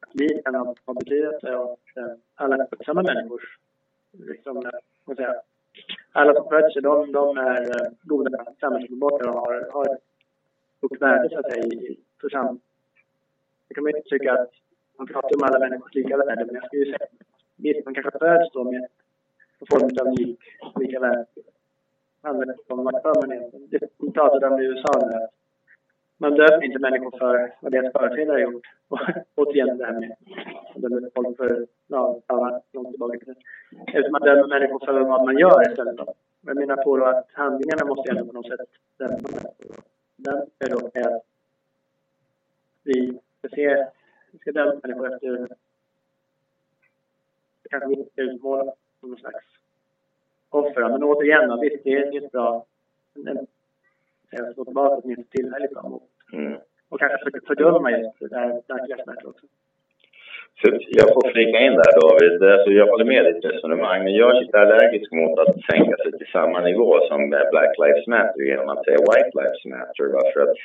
att 0.00 0.44
kan 0.44 0.54
ha, 0.54 0.74
betydelse 0.94 1.56
och 1.56 1.80
eh, 1.96 2.12
alla 2.34 2.66
samma 2.86 3.02
människors, 3.02 3.58
liksom, 4.12 4.56
eh, 4.56 4.70
vad 5.04 5.16
säga, 5.16 5.34
alla 6.12 6.34
som 6.34 6.48
föds 6.48 6.74
de, 6.74 7.12
de 7.12 7.38
är 7.38 7.60
eh, 7.62 7.92
goda 8.02 8.46
samhällsmedborgare 8.60 9.30
och 9.30 9.40
har, 9.40 9.70
har 9.72 9.94
ett 9.94 10.02
stort 10.76 11.00
värde 11.00 11.28
så 11.28 11.38
att 11.38 11.52
säga 11.52 11.64
i, 11.64 11.98
för 12.20 12.28
samhället. 12.28 12.62
Jag 13.68 13.76
kan 13.76 13.88
inte 13.88 14.08
tycka 14.08 14.32
att 14.32 14.50
man 14.98 15.06
pratar 15.06 15.36
om 15.36 15.42
alla 15.42 15.58
människors 15.58 15.94
lika 15.94 16.16
värde, 16.16 16.44
men 16.44 16.54
jag 16.54 16.64
skulle 16.64 16.84
ju 16.84 16.92
säga 16.92 17.06
visst, 17.56 17.84
man 17.84 17.94
kanske 17.94 18.18
föds 18.18 18.52
då 18.52 18.64
med 18.64 18.88
en 19.60 19.66
form 19.70 20.08
av 20.08 20.14
lik, 20.18 20.40
lika 20.80 21.00
värde. 21.00 21.26
Använder 22.22 22.56
som 22.66 22.84
man 22.84 23.00
för 23.02 23.26
men 23.26 23.68
det 23.70 24.12
pratade 24.14 24.46
om 24.46 24.60
i 24.60 24.64
USA 24.64 25.08
nu 25.08 25.16
att 25.16 25.30
man 26.20 26.34
döper 26.34 26.64
inte 26.64 26.78
människor 26.78 27.18
för 27.18 27.54
vad 27.60 27.72
deras 27.72 27.92
företrädare 27.92 28.34
har 28.34 28.52
gjort. 28.52 28.66
Återigen 29.34 29.78
det 29.78 29.86
här 29.86 30.00
med 30.00 30.16
att 30.74 30.82
döma 30.82 31.08
folk 31.14 31.36
för, 31.36 31.66
ja, 31.86 32.20
långt 32.72 32.90
tillbaka. 32.90 33.18
Utan 33.94 34.12
man 34.12 34.22
dömer 34.22 34.46
människor 34.46 34.86
för 34.86 35.00
vad 35.00 35.24
man 35.24 35.38
gör 35.38 35.70
istället. 35.70 35.96
Jag 36.40 36.56
menar 36.56 36.76
på 36.76 36.96
då 36.96 37.04
att 37.04 37.28
handlingarna 37.32 37.84
måste 37.84 38.10
ändå 38.10 38.24
på 38.24 38.32
något 38.32 38.46
sätt 38.46 38.60
människor. 38.98 39.50
Därför 40.16 40.70
då 40.70 40.90
är 40.94 41.16
att 41.16 41.22
vi 42.82 43.18
ska 43.38 43.48
se, 43.48 43.86
vi 44.30 44.38
ska 44.38 44.52
döma 44.52 44.80
människor 44.82 45.14
efter 45.14 45.48
kanske 47.70 47.88
vi 47.88 47.94
inte 47.94 48.10
ska 48.10 48.22
utmåla 48.22 48.72
som 49.00 49.10
någon 49.10 49.18
slags 49.18 49.44
offer. 50.48 50.88
Men 50.88 51.02
återigen, 51.02 51.60
visst 51.60 51.84
det 51.84 51.92
är 51.92 52.24
ett 52.24 52.32
bra 52.32 52.66
jag 54.30 54.54
slå 54.54 54.64
tillbaka 54.64 54.94
åtminstone 54.96 55.26
tillfälligt 55.36 55.72
framåt. 55.72 56.02
Mm. 56.32 56.58
Och 56.90 57.00
kanske 57.00 57.18
just 58.02 58.18
det 58.30 58.36
här 58.36 58.48
verklighetsmärket 58.68 59.26
också. 59.32 59.46
Så 60.60 60.66
jag 61.00 61.08
får 61.14 61.24
flika 61.34 61.58
in 61.66 61.74
där 61.80 61.92
David. 62.00 62.34
Alltså 62.54 62.70
jag 62.80 62.86
håller 62.92 63.04
med 63.04 63.24
ditt 63.24 63.44
resonemang, 63.44 64.04
men 64.04 64.14
jag 64.14 64.30
är 64.30 64.40
lite 64.40 64.58
allergisk 64.60 65.12
mot 65.12 65.38
att 65.38 65.54
sänka 65.70 65.96
sig 66.02 66.12
till 66.18 66.32
samma 66.36 66.60
nivå 66.60 66.90
som 67.08 67.20
Black 67.30 67.72
Lives 67.82 68.06
Matter 68.06 68.42
genom 68.50 68.68
att 68.68 68.84
säga 68.84 68.98
White 69.08 69.34
Lives 69.38 69.64
Matter. 69.64 70.06
För 70.32 70.40
att, 70.44 70.56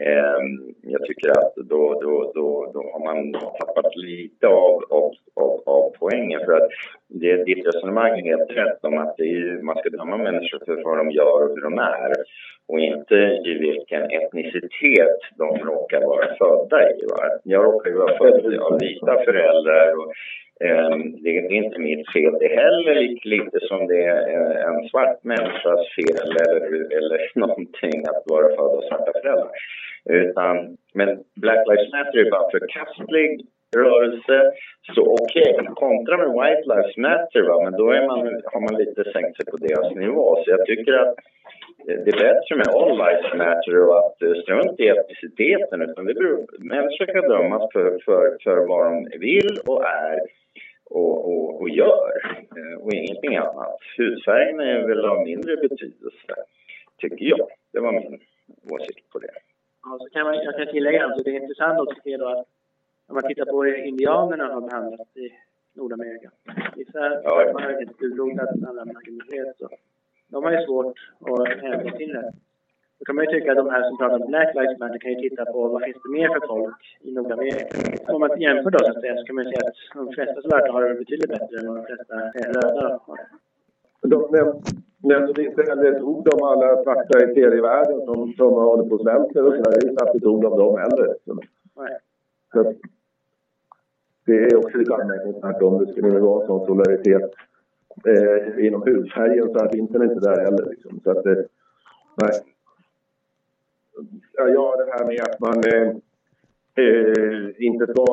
Ehm, 0.00 0.74
jag 0.82 1.04
tycker 1.04 1.30
att 1.30 1.54
då, 1.56 2.00
då, 2.02 2.32
då, 2.34 2.70
då 2.74 2.90
har 2.92 3.04
man 3.04 3.32
tappat 3.32 3.96
lite 3.96 4.46
av, 4.46 4.82
av, 4.90 5.12
av, 5.34 5.62
av 5.66 5.92
poängen. 5.98 6.40
För 6.44 6.52
att 6.52 6.70
det, 7.08 7.44
ditt 7.44 7.66
resonemang 7.66 8.18
är 8.18 8.36
helt 8.36 8.50
rätt 8.50 8.84
om 8.84 8.98
att 8.98 9.20
är, 9.20 9.62
man 9.62 9.76
ska 9.76 9.88
döma 9.90 10.16
människor 10.16 10.60
för 10.66 10.82
vad 10.84 10.98
de 10.98 11.10
gör 11.10 11.42
och 11.44 11.54
hur 11.54 11.62
de 11.62 11.78
är 11.78 12.12
och 12.68 12.80
inte 12.80 13.14
i 13.44 13.58
vilken 13.58 14.02
etnicitet 14.02 15.20
de 15.36 15.58
råkar 15.58 16.00
vara 16.00 16.26
födda 16.38 16.90
i. 16.90 17.06
Va? 17.10 17.38
Jag 17.42 17.64
råkar 17.64 17.90
ju 17.90 17.96
vara 17.96 18.18
född 18.18 18.58
av 18.58 18.78
vita 18.80 19.24
föräldrar 19.24 19.92
och 19.98 20.12
Ehm, 20.60 21.22
det 21.22 21.36
är 21.36 21.52
inte 21.52 21.78
mitt 21.78 22.12
fel 22.12 22.32
det 22.40 22.48
heller, 22.48 22.94
lite 23.24 23.60
som 23.60 23.86
det 23.86 24.02
är 24.02 24.22
eh, 24.34 24.68
en 24.68 24.88
svart 24.88 25.24
människas 25.24 25.80
fel 25.96 26.16
eller, 26.24 26.56
eller 26.98 27.30
någonting 27.38 28.04
att 28.08 28.22
vara 28.26 28.48
född 28.48 28.74
av 28.76 28.82
svarta 28.88 29.12
föräldrar. 29.22 29.50
Utan, 30.04 30.76
men 30.94 31.08
Black 31.36 31.68
Lives 31.68 31.92
Matter 31.92 32.18
är 32.18 32.30
bara 32.30 32.50
förkastlig 32.50 33.46
rörelse. 33.76 34.52
Så 34.94 35.02
okej, 35.22 35.54
okay, 35.54 35.66
kontra 35.74 36.16
med 36.16 36.30
White 36.38 36.68
Lives 36.72 36.96
Matter, 36.96 37.42
va? 37.48 37.60
men 37.64 37.72
då 37.72 37.90
är 37.90 38.06
man, 38.06 38.18
har 38.52 38.60
man 38.60 38.74
lite 38.82 39.04
sänkt 39.12 39.36
sig 39.36 39.46
på 39.46 39.56
deras 39.56 39.94
nivå. 39.94 40.36
Så 40.44 40.50
jag 40.50 40.66
tycker 40.66 40.92
att 40.92 41.14
eh, 41.88 41.98
det 42.04 42.10
är 42.10 42.24
bättre 42.28 42.56
med 42.56 42.68
all 42.68 42.92
lives 43.02 43.34
matter 43.34 43.74
och 43.84 43.98
att 43.98 44.22
eh, 44.22 44.34
strunta 44.42 44.82
i 44.82 44.88
etniciteten. 44.88 45.82
Utan 45.82 46.04
det 46.06 46.14
beror, 46.14 46.46
människor 46.58 47.06
ska 47.06 47.20
dömas 47.20 47.72
för, 47.72 47.98
för, 48.04 48.36
för 48.44 48.56
vad 48.68 48.86
de 48.86 49.18
vill 49.18 49.58
och 49.66 49.84
är 49.84 50.20
och, 50.90 51.28
och, 51.32 51.60
och 51.60 51.68
gör. 51.70 52.10
Eh, 52.56 52.78
och 52.82 52.92
ingenting 52.92 53.36
annat. 53.36 53.78
Hudfärgen 53.96 54.60
är 54.60 54.86
väl 54.88 55.04
av 55.04 55.22
mindre 55.24 55.56
betydelse. 55.56 56.34
tycker 56.96 57.24
jag. 57.24 57.48
Det 57.72 57.80
var 57.80 57.92
min 57.92 58.20
åsikt 58.70 59.10
på 59.10 59.18
det. 59.18 59.30
Ja, 59.82 59.98
så 60.00 60.08
kan 60.10 60.24
man, 60.26 60.34
jag 60.34 60.56
kan 60.56 60.66
tillägga 60.66 61.04
alltså, 61.04 61.22
det 61.24 61.30
är 61.30 61.40
intressant 61.40 61.80
också 61.80 61.96
att 61.96 62.02
se 62.02 62.16
då 62.16 62.28
att 62.28 62.46
om 63.08 63.14
man 63.14 63.22
tittar 63.28 63.44
på 63.44 63.62
hur 63.64 63.84
indianerna 63.84 64.54
har 64.54 64.60
behandlats 64.60 65.16
i 65.16 65.32
Nordamerika. 65.74 66.30
Vissa 66.76 67.20
Ja. 67.24 67.50
man 67.54 67.62
har 67.62 67.82
inte 67.82 68.04
utrotat, 68.04 68.48
andra 68.68 68.84
marginaliserat. 68.84 69.56
Så 69.58 69.68
de 70.28 70.44
har 70.44 70.52
ju 70.52 70.66
svårt 70.66 70.86
att 71.20 71.48
hävda 71.48 71.96
sin 71.96 72.10
rätt. 72.12 72.34
Då 72.98 73.04
kan 73.04 73.16
man 73.16 73.24
ju 73.24 73.30
tycka 73.30 73.50
att 73.52 73.58
de 73.62 73.70
här 73.70 73.82
som 73.88 73.98
pratar 73.98 74.20
om 74.22 74.26
Black 74.30 74.54
Lives 74.54 74.78
Matter 74.78 74.98
kan 74.98 75.12
ju 75.12 75.18
titta 75.28 75.44
på 75.52 75.68
vad 75.68 75.82
finns 75.84 76.02
det 76.04 76.12
mer 76.18 76.28
för 76.34 76.46
folk 76.46 76.80
i 77.00 77.12
Nordamerika. 77.12 77.66
Om 78.12 78.20
man 78.20 78.40
jämför 78.40 78.70
då 78.70 78.78
så 78.78 78.90
att 78.90 79.00
säga 79.00 79.16
så 79.16 79.24
kan 79.24 79.34
man 79.36 79.44
ju 79.44 79.50
säga 79.50 79.68
att 79.68 79.74
de 79.94 80.12
flesta 80.16 80.42
svarta 80.42 80.72
har 80.72 80.82
det 80.82 80.94
betydligt 80.94 81.28
bättre 81.28 81.54
än 81.58 81.66
vad 81.68 81.76
de 81.76 81.84
flesta 81.90 82.14
röda 82.56 83.00
har. 83.06 83.18
De 84.02 84.18
näm- 84.36 84.62
nämnde 85.02 85.44
inte 85.44 85.62
heller 85.62 85.92
ett 85.92 86.02
ord 86.02 86.28
om 86.34 86.42
alla 86.42 86.82
svarta 86.82 87.24
i 87.24 87.34
tredje 87.34 87.62
världen 87.62 88.00
som, 88.04 88.32
som 88.36 88.52
håller 88.52 88.84
på 88.88 88.94
och 88.94 89.00
svälter 89.00 89.46
och 89.46 89.54
sådär. 89.54 89.70
Det 89.80 89.86
är 89.88 89.96
knappt 89.96 90.14
ett 90.14 90.24
ord 90.24 90.44
om 90.44 90.58
dem 90.58 90.78
heller. 90.78 91.14
Så, 91.24 91.34
Nej. 91.76 91.98
så 92.52 92.74
det 94.26 94.38
är 94.44 94.56
också 94.56 94.78
lite 94.78 94.94
anmärkningsvärt 94.94 95.62
om 95.62 95.78
det 95.78 95.92
skulle 95.92 96.20
vara 96.20 96.46
sån 96.46 96.66
solidaritet 96.66 97.30
eh, 98.06 98.66
inom 98.66 98.82
hudfärgen 98.82 99.52
så 99.52 99.58
att 99.58 99.70
den 99.72 99.80
inte 99.80 99.98
där 99.98 100.44
heller. 100.44 100.70
Liksom. 100.70 101.00
Så 101.04 101.10
att, 101.10 101.26
eh, 101.26 101.32
nej. 102.22 102.32
Ja, 104.32 104.76
det 104.76 104.92
här 104.92 105.06
med 105.06 105.20
att 105.20 105.40
man 105.40 105.58
eh, 105.74 105.88
eh 106.84 107.48
inte 107.58 107.86
ska 107.86 108.04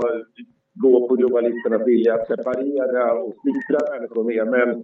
gå 0.73 1.07
på 1.07 1.15
globalisternas 1.15 1.87
vilja 1.87 2.13
att 2.13 2.27
separera 2.27 3.13
och 3.13 3.33
splittra 3.39 3.95
människor 3.95 4.23
mer. 4.23 4.45
Men 4.45 4.83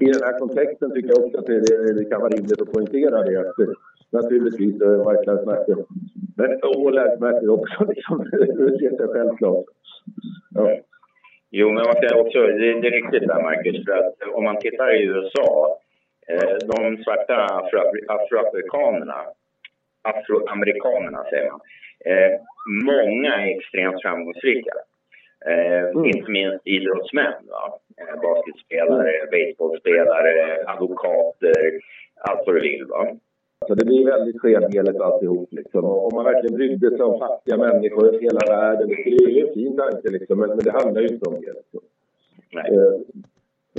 i 0.00 0.04
den 0.12 0.22
här 0.22 0.38
kontexten 0.38 0.90
tycker 0.90 1.08
jag 1.08 1.24
också 1.24 1.38
att 1.38 1.46
det, 1.46 1.92
det, 1.92 2.04
kan 2.04 2.20
vara 2.20 2.30
rimligt 2.30 2.62
att 2.62 2.72
poängtera 2.72 3.22
det. 3.22 3.40
Att, 3.40 3.58
eh, 3.58 3.74
naturligtvis 4.10 4.80
eh, 4.82 5.10
White 5.10 5.24
Lives 5.26 5.46
Matter. 5.46 5.76
Men 6.36 6.50
All 6.62 6.94
Lives 6.94 7.20
Matter 7.20 7.50
också. 7.50 7.84
Liksom. 7.88 8.30
Det 8.30 8.78
ser 8.78 9.12
självklart. 9.12 9.64
Ja. 10.54 10.76
Jo, 11.50 11.66
men 11.66 11.82
man 11.84 11.94
ska 11.94 12.20
också, 12.20 12.38
det, 12.38 12.80
det 12.80 12.88
är 12.88 13.00
riktigt 13.02 13.28
där 13.28 13.42
Marcus, 13.42 13.84
för 13.84 13.92
att 13.92 14.14
om 14.34 14.44
man 14.44 14.58
tittar 14.58 15.00
i 15.00 15.04
USA, 15.04 15.78
eh, 16.28 16.56
de 16.70 17.02
svarta 17.04 17.34
afro- 17.34 18.06
afroamerikanerna, 18.08 19.20
afroamerikanerna 20.10 21.24
säger 21.30 21.50
man, 21.50 21.60
eh, 22.04 22.32
många 22.84 23.34
är 23.34 23.56
extremt 23.58 24.02
framgångsrika. 24.02 24.72
Eh, 25.46 26.08
Inte 26.14 26.30
minst 26.30 26.66
idrottsmän, 26.66 27.34
va? 27.48 27.78
Eh, 28.00 28.20
basketspelare, 28.22 29.12
baseballspelare, 29.32 30.64
advokater, 30.66 31.80
allt 32.20 32.42
vad 32.46 32.54
du 32.54 32.60
vill. 32.60 32.84
Va? 32.84 33.08
Så 33.66 33.74
det 33.74 33.84
blir 33.84 34.06
väldigt 34.06 34.40
skenheligt 34.40 35.00
alltihop. 35.00 35.48
Liksom. 35.52 35.84
Om 35.84 36.10
man 36.14 36.24
verkligen 36.24 36.56
brydde 36.56 36.90
sig 36.90 37.00
om 37.04 37.18
fattiga 37.18 37.56
människor 37.56 38.14
i 38.14 38.18
hela 38.22 38.40
världen. 38.48 38.88
Det 38.88 38.94
är 38.94 39.28
ju 39.28 39.46
en 39.48 39.54
fin 39.54 39.76
tanke, 39.76 40.08
liksom, 40.10 40.38
men, 40.38 40.48
men 40.48 40.58
det 40.58 40.70
handlar 40.70 41.00
ju 41.02 41.08
inte 41.08 41.28
om 41.30 41.34
det. 41.40 41.52
Liksom. 41.52 41.80
Nej. 42.52 42.74
Eh, 42.74 43.00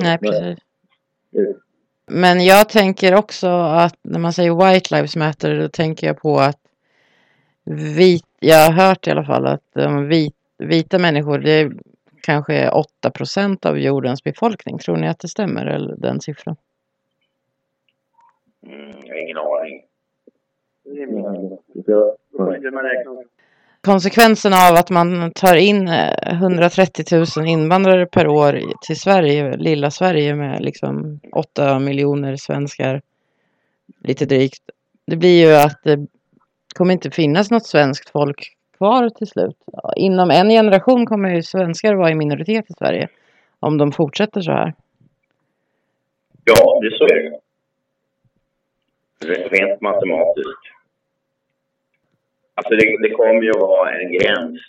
Nej, 0.01 0.17
precis. 0.17 0.59
Men 2.07 2.45
jag 2.45 2.69
tänker 2.69 3.15
också 3.15 3.47
att 3.49 3.95
när 4.01 4.19
man 4.19 4.33
säger 4.33 4.73
White 4.73 4.95
Lives 4.95 5.15
Matter 5.15 5.59
då 5.59 5.69
tänker 5.69 6.07
jag 6.07 6.17
på 6.17 6.37
att 6.39 6.59
vit, 7.95 8.25
jag 8.39 8.65
har 8.65 8.87
hört 8.87 9.07
i 9.07 9.11
alla 9.11 9.25
fall 9.25 9.45
att 9.47 9.71
um, 9.73 10.07
vit, 10.07 10.35
vita 10.57 10.99
människor 10.99 11.39
det 11.39 11.51
är 11.51 11.71
kanske 12.21 12.69
8 12.69 13.11
procent 13.11 13.65
av 13.65 13.79
jordens 13.79 14.23
befolkning. 14.23 14.77
Tror 14.79 14.97
ni 14.97 15.07
att 15.07 15.19
det 15.19 15.27
stämmer, 15.27 15.65
eller 15.65 15.95
den 15.95 16.21
siffran? 16.21 16.55
Mm, 18.65 19.17
ingen 19.17 19.37
aning. 19.37 19.83
Det 20.83 21.01
är 21.01 22.71
man 22.71 22.83
räkna 22.83 23.11
om. 23.11 23.23
Konsekvenserna 23.87 24.55
av 24.69 24.75
att 24.75 24.89
man 24.89 25.31
tar 25.31 25.55
in 25.55 25.87
eh, 25.87 26.33
130 26.33 27.05
000 27.37 27.47
invandrare 27.47 28.05
per 28.05 28.27
år 28.27 28.61
till 28.81 28.99
Sverige, 28.99 29.57
lilla 29.57 29.91
Sverige 29.91 30.35
med 30.35 30.61
liksom 30.61 31.19
8 31.31 31.79
miljoner 31.79 32.35
svenskar, 32.35 33.01
lite 34.03 34.25
drygt. 34.25 34.61
Det 35.05 35.15
blir 35.15 35.47
ju 35.47 35.55
att 35.55 35.83
det 35.83 36.07
kommer 36.75 36.93
inte 36.93 37.11
finnas 37.11 37.51
något 37.51 37.65
svenskt 37.65 38.09
folk 38.09 38.55
kvar 38.77 39.09
till 39.09 39.27
slut. 39.27 39.57
Inom 39.95 40.31
en 40.31 40.49
generation 40.49 41.05
kommer 41.05 41.29
ju 41.29 41.43
svenskar 41.43 41.93
vara 41.93 42.11
i 42.11 42.15
minoritet 42.15 42.65
i 42.69 42.73
Sverige 42.77 43.07
om 43.59 43.77
de 43.77 43.91
fortsätter 43.91 44.41
så 44.41 44.51
här. 44.51 44.73
Ja, 46.43 46.79
det 46.81 46.97
så 46.97 47.03
är 47.03 47.23
det. 47.23 47.39
Re- 49.33 49.49
Rent 49.49 49.81
matematiskt. 49.81 50.76
Alltså 52.57 52.75
det, 52.75 52.97
det 53.07 53.09
kommer 53.09 53.43
ju 53.43 53.49
att 53.49 53.69
vara 53.77 53.91
en 53.91 54.11
gräns 54.11 54.59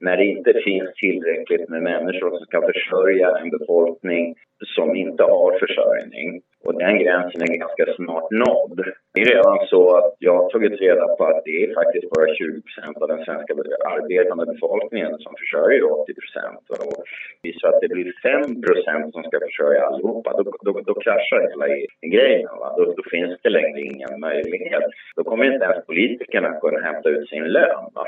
när 0.00 0.16
det 0.16 0.24
inte 0.24 0.52
finns 0.64 0.90
tillräckligt 0.94 1.68
med 1.68 1.82
människor 1.82 2.30
som 2.30 2.46
ska 2.46 2.60
försörja 2.72 3.38
en 3.38 3.50
befolkning 3.50 4.34
som 4.76 4.96
inte 4.96 5.22
har 5.22 5.58
försörjning. 5.58 6.42
Och 6.66 6.74
den 6.78 6.98
gränsen 6.98 7.42
är 7.42 7.56
ganska 7.64 7.84
snart 7.96 8.30
nådd. 8.30 8.78
Det 9.14 9.20
är 9.20 9.24
redan 9.34 9.66
så 9.66 9.96
att 9.96 10.14
jag 10.18 10.34
har 10.38 10.50
tagit 10.50 10.80
reda 10.80 11.06
på 11.16 11.24
att 11.24 11.44
det 11.44 11.64
är 11.64 11.74
faktiskt 11.74 12.10
bara 12.14 12.26
20% 12.26 13.02
av 13.02 13.08
den 13.08 13.24
svenska 13.24 13.52
arbetande 13.94 14.46
befolkningen 14.52 15.18
som 15.18 15.34
försörjer 15.40 15.82
80% 15.82 16.86
Och 16.86 17.04
visar 17.42 17.68
att 17.68 17.80
det 17.80 17.88
blir 17.88 18.12
5% 18.12 19.12
som 19.12 19.22
ska 19.22 19.40
försörja 19.40 19.86
allihopa, 19.86 20.42
då, 20.42 20.52
då, 20.66 20.80
då 20.80 20.94
kraschar 20.94 21.48
hela 21.50 21.68
i- 21.68 21.86
grejen. 22.16 22.50
Va? 22.60 22.74
Då, 22.76 22.84
då 22.84 23.02
finns 23.10 23.38
det 23.42 23.50
längre 23.50 23.80
ingen 23.80 24.20
möjlighet. 24.20 24.84
Då 25.16 25.24
kommer 25.24 25.44
inte 25.52 25.64
ens 25.64 25.86
politikerna 25.86 26.60
kunna 26.60 26.80
hämta 26.80 27.08
ut 27.08 27.28
sin 27.28 27.44
lön. 27.44 27.84
Va? 27.94 28.06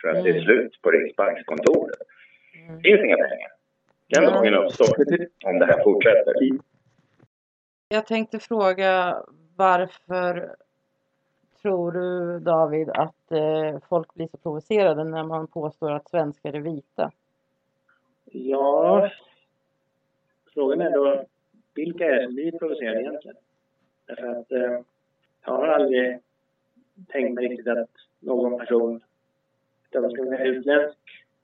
För 0.00 0.08
att 0.08 0.24
det 0.24 0.30
är 0.30 0.40
slut 0.40 0.82
på 0.82 0.90
Riksbankskontoret. 0.90 1.98
Det 2.82 2.88
finns 2.88 3.04
inga 3.04 3.16
pengar. 3.16 3.50
Den 4.14 4.24
dagen 4.24 4.54
uppstår 4.54 4.86
om 5.44 5.58
det 5.58 5.66
här 5.66 5.82
fortsätter. 5.84 6.34
Jag 7.92 8.06
tänkte 8.06 8.38
fråga 8.38 9.22
varför 9.56 10.56
tror 11.62 11.92
du 11.92 12.38
David 12.40 12.90
att 12.90 13.32
eh, 13.32 13.78
folk 13.88 14.14
blir 14.14 14.26
så 14.26 14.36
provocerade 14.36 15.04
när 15.04 15.24
man 15.24 15.46
påstår 15.46 15.90
att 15.90 16.10
svenskar 16.10 16.52
är 16.52 16.60
vita? 16.60 17.10
Ja, 18.24 19.10
frågan 20.54 20.80
är 20.80 20.90
då 20.90 21.24
vilka 21.74 22.04
är 22.04 22.16
det 22.16 22.24
som 22.24 22.34
blir 22.34 22.58
provocerade 22.58 23.00
egentligen? 23.00 23.36
Därför 24.06 24.28
att 24.28 24.52
eh, 24.52 24.80
jag 25.44 25.52
har 25.52 25.68
aldrig 25.68 26.18
tänkt 27.08 27.34
mig 27.34 27.48
riktigt 27.48 27.68
att 27.68 27.90
någon 28.20 28.58
person, 28.58 29.00
utan 29.90 30.10
ska 30.10 30.24
vara 30.24 30.44
utländsk 30.44 30.98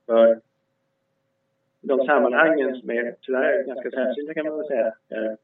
för 0.07 0.41
de 1.81 2.07
sammanhangen 2.07 2.81
som 2.81 2.91
är 2.91 3.17
tyvärr 3.21 3.63
ganska 3.63 3.91
sällsynta 3.91 4.35
kan 4.35 4.47
man 4.47 4.57
väl 4.57 4.67
säga. 4.67 4.87
Eh, 5.09 5.35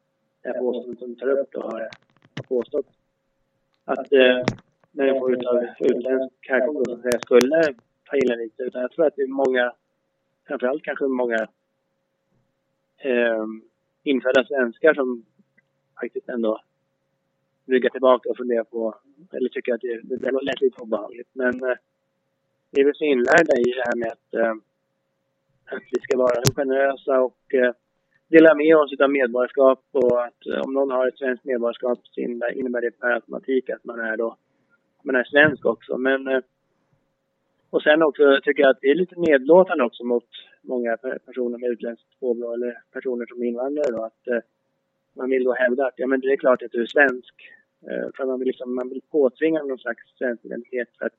det 0.44 0.50
här 0.50 0.58
påståendet 0.58 0.98
som 0.98 1.08
du 1.08 1.14
tar 1.14 1.30
upp 1.30 1.52
då 1.52 1.60
har 1.60 1.80
har 2.36 2.42
påstått 2.48 2.86
att 3.84 4.12
eh, 4.12 4.44
människor 4.92 5.32
utav 5.32 5.64
utländsk 5.80 6.48
härkomst 6.48 6.82
så 6.86 6.94
att 6.94 7.02
säga, 7.02 7.20
skulle 7.20 7.74
ta 8.04 8.16
illa 8.16 8.34
lite. 8.34 8.62
Utan 8.62 8.82
jag 8.82 8.92
tror 8.92 9.06
att 9.06 9.16
det 9.16 9.22
är 9.22 9.28
många, 9.28 9.72
framförallt 10.46 10.82
kanske 10.82 11.04
många 11.04 11.48
eh, 12.98 13.44
infödda 14.02 14.44
svenskar 14.44 14.94
som 14.94 15.24
faktiskt 16.00 16.28
ändå 16.28 16.60
ryggar 17.66 17.90
tillbaka 17.90 18.30
och 18.30 18.36
funderar 18.36 18.64
på, 18.64 18.94
eller 19.32 19.48
tycker 19.48 19.74
att 19.74 19.80
det, 19.80 20.00
det, 20.02 20.16
det 20.16 20.30
lät 20.42 20.60
lite 20.60 20.82
obehagligt. 20.82 21.28
Men 21.32 21.64
eh, 21.64 21.76
vi 22.70 22.80
är 22.80 22.84
väl 22.84 22.96
så 22.96 23.04
inlärda 23.04 23.52
i 23.58 23.70
det 23.70 23.84
här 23.86 23.96
med 23.96 24.08
att, 24.08 24.34
eh, 24.34 24.54
att 25.76 25.82
vi 25.90 26.00
ska 26.00 26.18
vara 26.18 26.42
generösa 26.56 27.20
och 27.20 27.54
eh, 27.54 27.72
dela 28.28 28.54
med 28.54 28.76
oss 28.76 29.00
av 29.00 29.10
medborgarskap 29.10 29.80
och 29.92 30.24
att 30.24 30.46
eh, 30.46 30.60
om 30.60 30.72
någon 30.72 30.90
har 30.90 31.08
ett 31.08 31.18
svenskt 31.18 31.44
medborgarskap 31.44 31.98
så 32.02 32.20
innebär, 32.20 32.80
det 32.80 32.90
per 32.90 33.10
automatik 33.10 33.70
att 33.70 33.84
man 33.84 34.00
är 34.00 34.16
då 34.16 34.36
man 35.02 35.16
är 35.16 35.24
svensk 35.24 35.66
också. 35.66 35.96
Men 35.98 36.28
eh, 36.28 36.40
och 37.70 37.82
sen 37.82 38.02
också 38.02 38.40
tycker 38.42 38.62
jag 38.62 38.70
att 38.70 38.80
det 38.80 38.90
är 38.90 38.94
lite 38.94 39.20
nedlåtande 39.20 39.84
också 39.84 40.04
mot 40.04 40.28
många 40.62 40.96
pe- 40.96 41.18
personer 41.18 41.58
med 41.58 41.70
utländskt 41.70 42.20
påbrå 42.20 42.52
eller 42.54 42.82
personer 42.92 43.26
som 43.26 43.44
invandrare 43.44 43.96
då 43.96 44.02
att 44.02 44.26
eh, 44.26 44.38
man 45.16 45.30
vill 45.30 45.44
då 45.44 45.52
hävda 45.52 45.86
att 45.86 45.94
ja 45.96 46.06
men 46.06 46.20
det 46.20 46.32
är 46.32 46.36
klart 46.36 46.62
att 46.62 46.72
du 46.72 46.82
är 46.82 46.86
svensk. 46.86 47.34
För 48.16 48.24
man 48.26 48.38
vill 48.38 48.46
liksom, 48.46 48.74
man 48.74 48.88
vill 48.88 49.00
påtvinga 49.10 49.62
någon 49.62 49.78
slags 49.78 50.02
svensk 50.18 50.44
identitet 50.44 50.88
för 50.98 51.06
att 51.06 51.12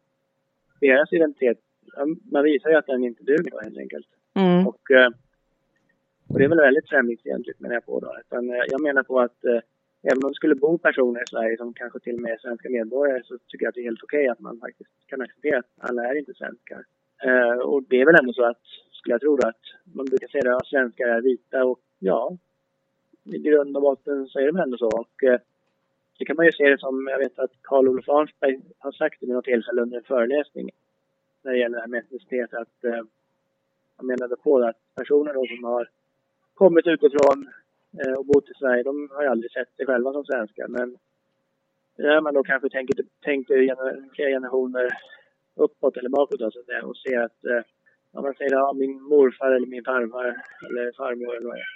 deras 0.82 1.14
identitet, 1.14 1.60
man 2.32 2.44
visar 2.44 2.70
ju 2.70 2.76
att 2.76 2.86
den 2.86 3.04
inte 3.04 3.24
duger 3.24 3.52
då 3.52 3.60
helt 3.60 3.78
enkelt. 3.78 4.08
Mm. 4.34 4.68
Och, 4.68 4.92
och 6.36 6.40
det 6.40 6.46
är 6.46 6.50
väl 6.50 6.68
väldigt 6.70 6.90
främlingsfientligt 6.90 7.60
menar 7.60 7.76
jag 7.76 7.86
på 7.86 8.00
då. 8.00 8.18
Utan, 8.20 8.50
eh, 8.50 8.66
jag 8.68 8.82
menar 8.82 9.04
på 9.04 9.20
att 9.20 9.46
eh, 9.46 9.60
även 10.04 10.24
om 10.24 10.30
det 10.32 10.36
skulle 10.36 10.56
bo 10.56 10.78
personer 10.78 11.22
i 11.22 11.30
Sverige 11.30 11.58
som 11.58 11.74
kanske 11.74 12.00
till 12.00 12.16
och 12.16 12.22
med 12.22 12.32
är 12.32 12.38
svenska 12.38 12.70
medborgare 12.70 13.24
så 13.24 13.38
tycker 13.48 13.66
jag 13.66 13.70
att 13.70 13.76
det 13.76 13.82
är 13.82 13.92
helt 13.92 14.04
okej 14.04 14.28
att 14.28 14.40
man 14.40 14.60
faktiskt 14.60 14.90
kan 15.08 15.22
acceptera 15.22 15.60
att 15.60 15.72
alla 15.78 16.04
är 16.10 16.16
inte 16.16 16.34
svenskar. 16.34 16.84
Eh, 17.24 17.58
och 17.60 17.84
det 17.90 18.02
är 18.02 18.06
väl 18.06 18.20
ändå 18.20 18.34
så 18.34 18.46
att, 18.46 18.62
skulle 18.92 19.14
jag 19.14 19.22
tro 19.22 19.36
då, 19.36 19.48
att 19.48 19.66
man 19.84 20.06
brukar 20.06 20.28
säga 20.28 20.56
att 20.56 20.68
svenskar 20.68 21.08
är 21.08 21.22
vita 21.22 21.66
och 21.66 21.80
ja, 22.00 22.38
i 23.24 23.38
grund 23.38 23.76
och 23.78 23.82
botten 23.82 24.28
så 24.28 24.40
är 24.40 24.46
det 24.46 24.52
väl 24.52 24.64
ändå 24.64 24.78
så. 24.78 24.88
Och, 24.88 25.24
eh, 25.24 25.40
det 26.18 26.26
kan 26.26 26.36
man 26.36 26.46
ju 26.46 26.52
se 26.52 26.70
det 26.70 26.80
som, 26.80 27.08
jag 27.08 27.20
vet 27.20 27.40
att 27.40 27.52
Karl 27.62 27.88
Olof 27.88 28.10
Arnsberg 28.10 28.60
har 28.78 28.92
sagt 28.92 29.20
det 29.20 29.26
vid 29.26 29.36
något 29.36 29.46
tillfälle 29.46 29.82
under 29.82 29.98
en 29.98 30.04
föreläsning 30.04 30.70
när 31.44 31.52
det 31.52 31.58
gäller 31.58 31.76
det 31.78 31.82
här 31.82 31.88
med 31.88 32.00
etnicitet 32.00 32.54
att 32.54 32.84
eh, 32.84 33.04
han 33.98 34.08
menade 34.08 34.36
på 34.36 34.60
det 34.60 34.70
att 34.70 34.96
personer 34.96 35.34
då 35.34 35.46
som 35.46 35.64
har 35.64 35.90
kommit 36.56 36.88
utifrån 36.88 37.38
eh, 38.00 38.14
och 38.20 38.26
bott 38.26 38.50
i 38.50 38.60
Sverige, 38.60 38.84
de 38.84 39.10
har 39.14 39.24
ju 39.24 39.30
aldrig 39.30 39.52
sett 39.52 39.76
sig 39.76 39.86
själva 39.86 40.14
som 40.14 40.26
svenskar. 40.26 40.68
Men 40.68 40.98
när 41.98 42.22
man 42.22 42.34
då 42.34 42.44
kanske 42.44 42.70
tänker, 42.70 42.96
tänker 43.30 43.56
gener, 43.68 44.10
flera 44.16 44.30
generationer 44.30 44.88
uppåt 45.56 45.98
eller 45.98 46.10
bakåt 46.10 46.40
då, 46.40 46.52
så 46.52 46.60
att 46.60 46.66
säga, 46.66 46.86
och 46.86 46.98
ser 46.98 47.20
att 47.20 47.46
eh, 47.46 47.64
om 48.18 48.24
man 48.24 48.34
säger 48.34 48.52
ja, 48.52 48.74
min 48.74 49.02
morfar 49.02 49.52
eller 49.52 49.68
min 49.68 49.84
farfar 49.84 50.26
eller 50.68 50.92
farmor 50.98 51.36
eller 51.36 51.48
vad 51.48 51.56
det 51.56 51.62
är, 51.62 51.74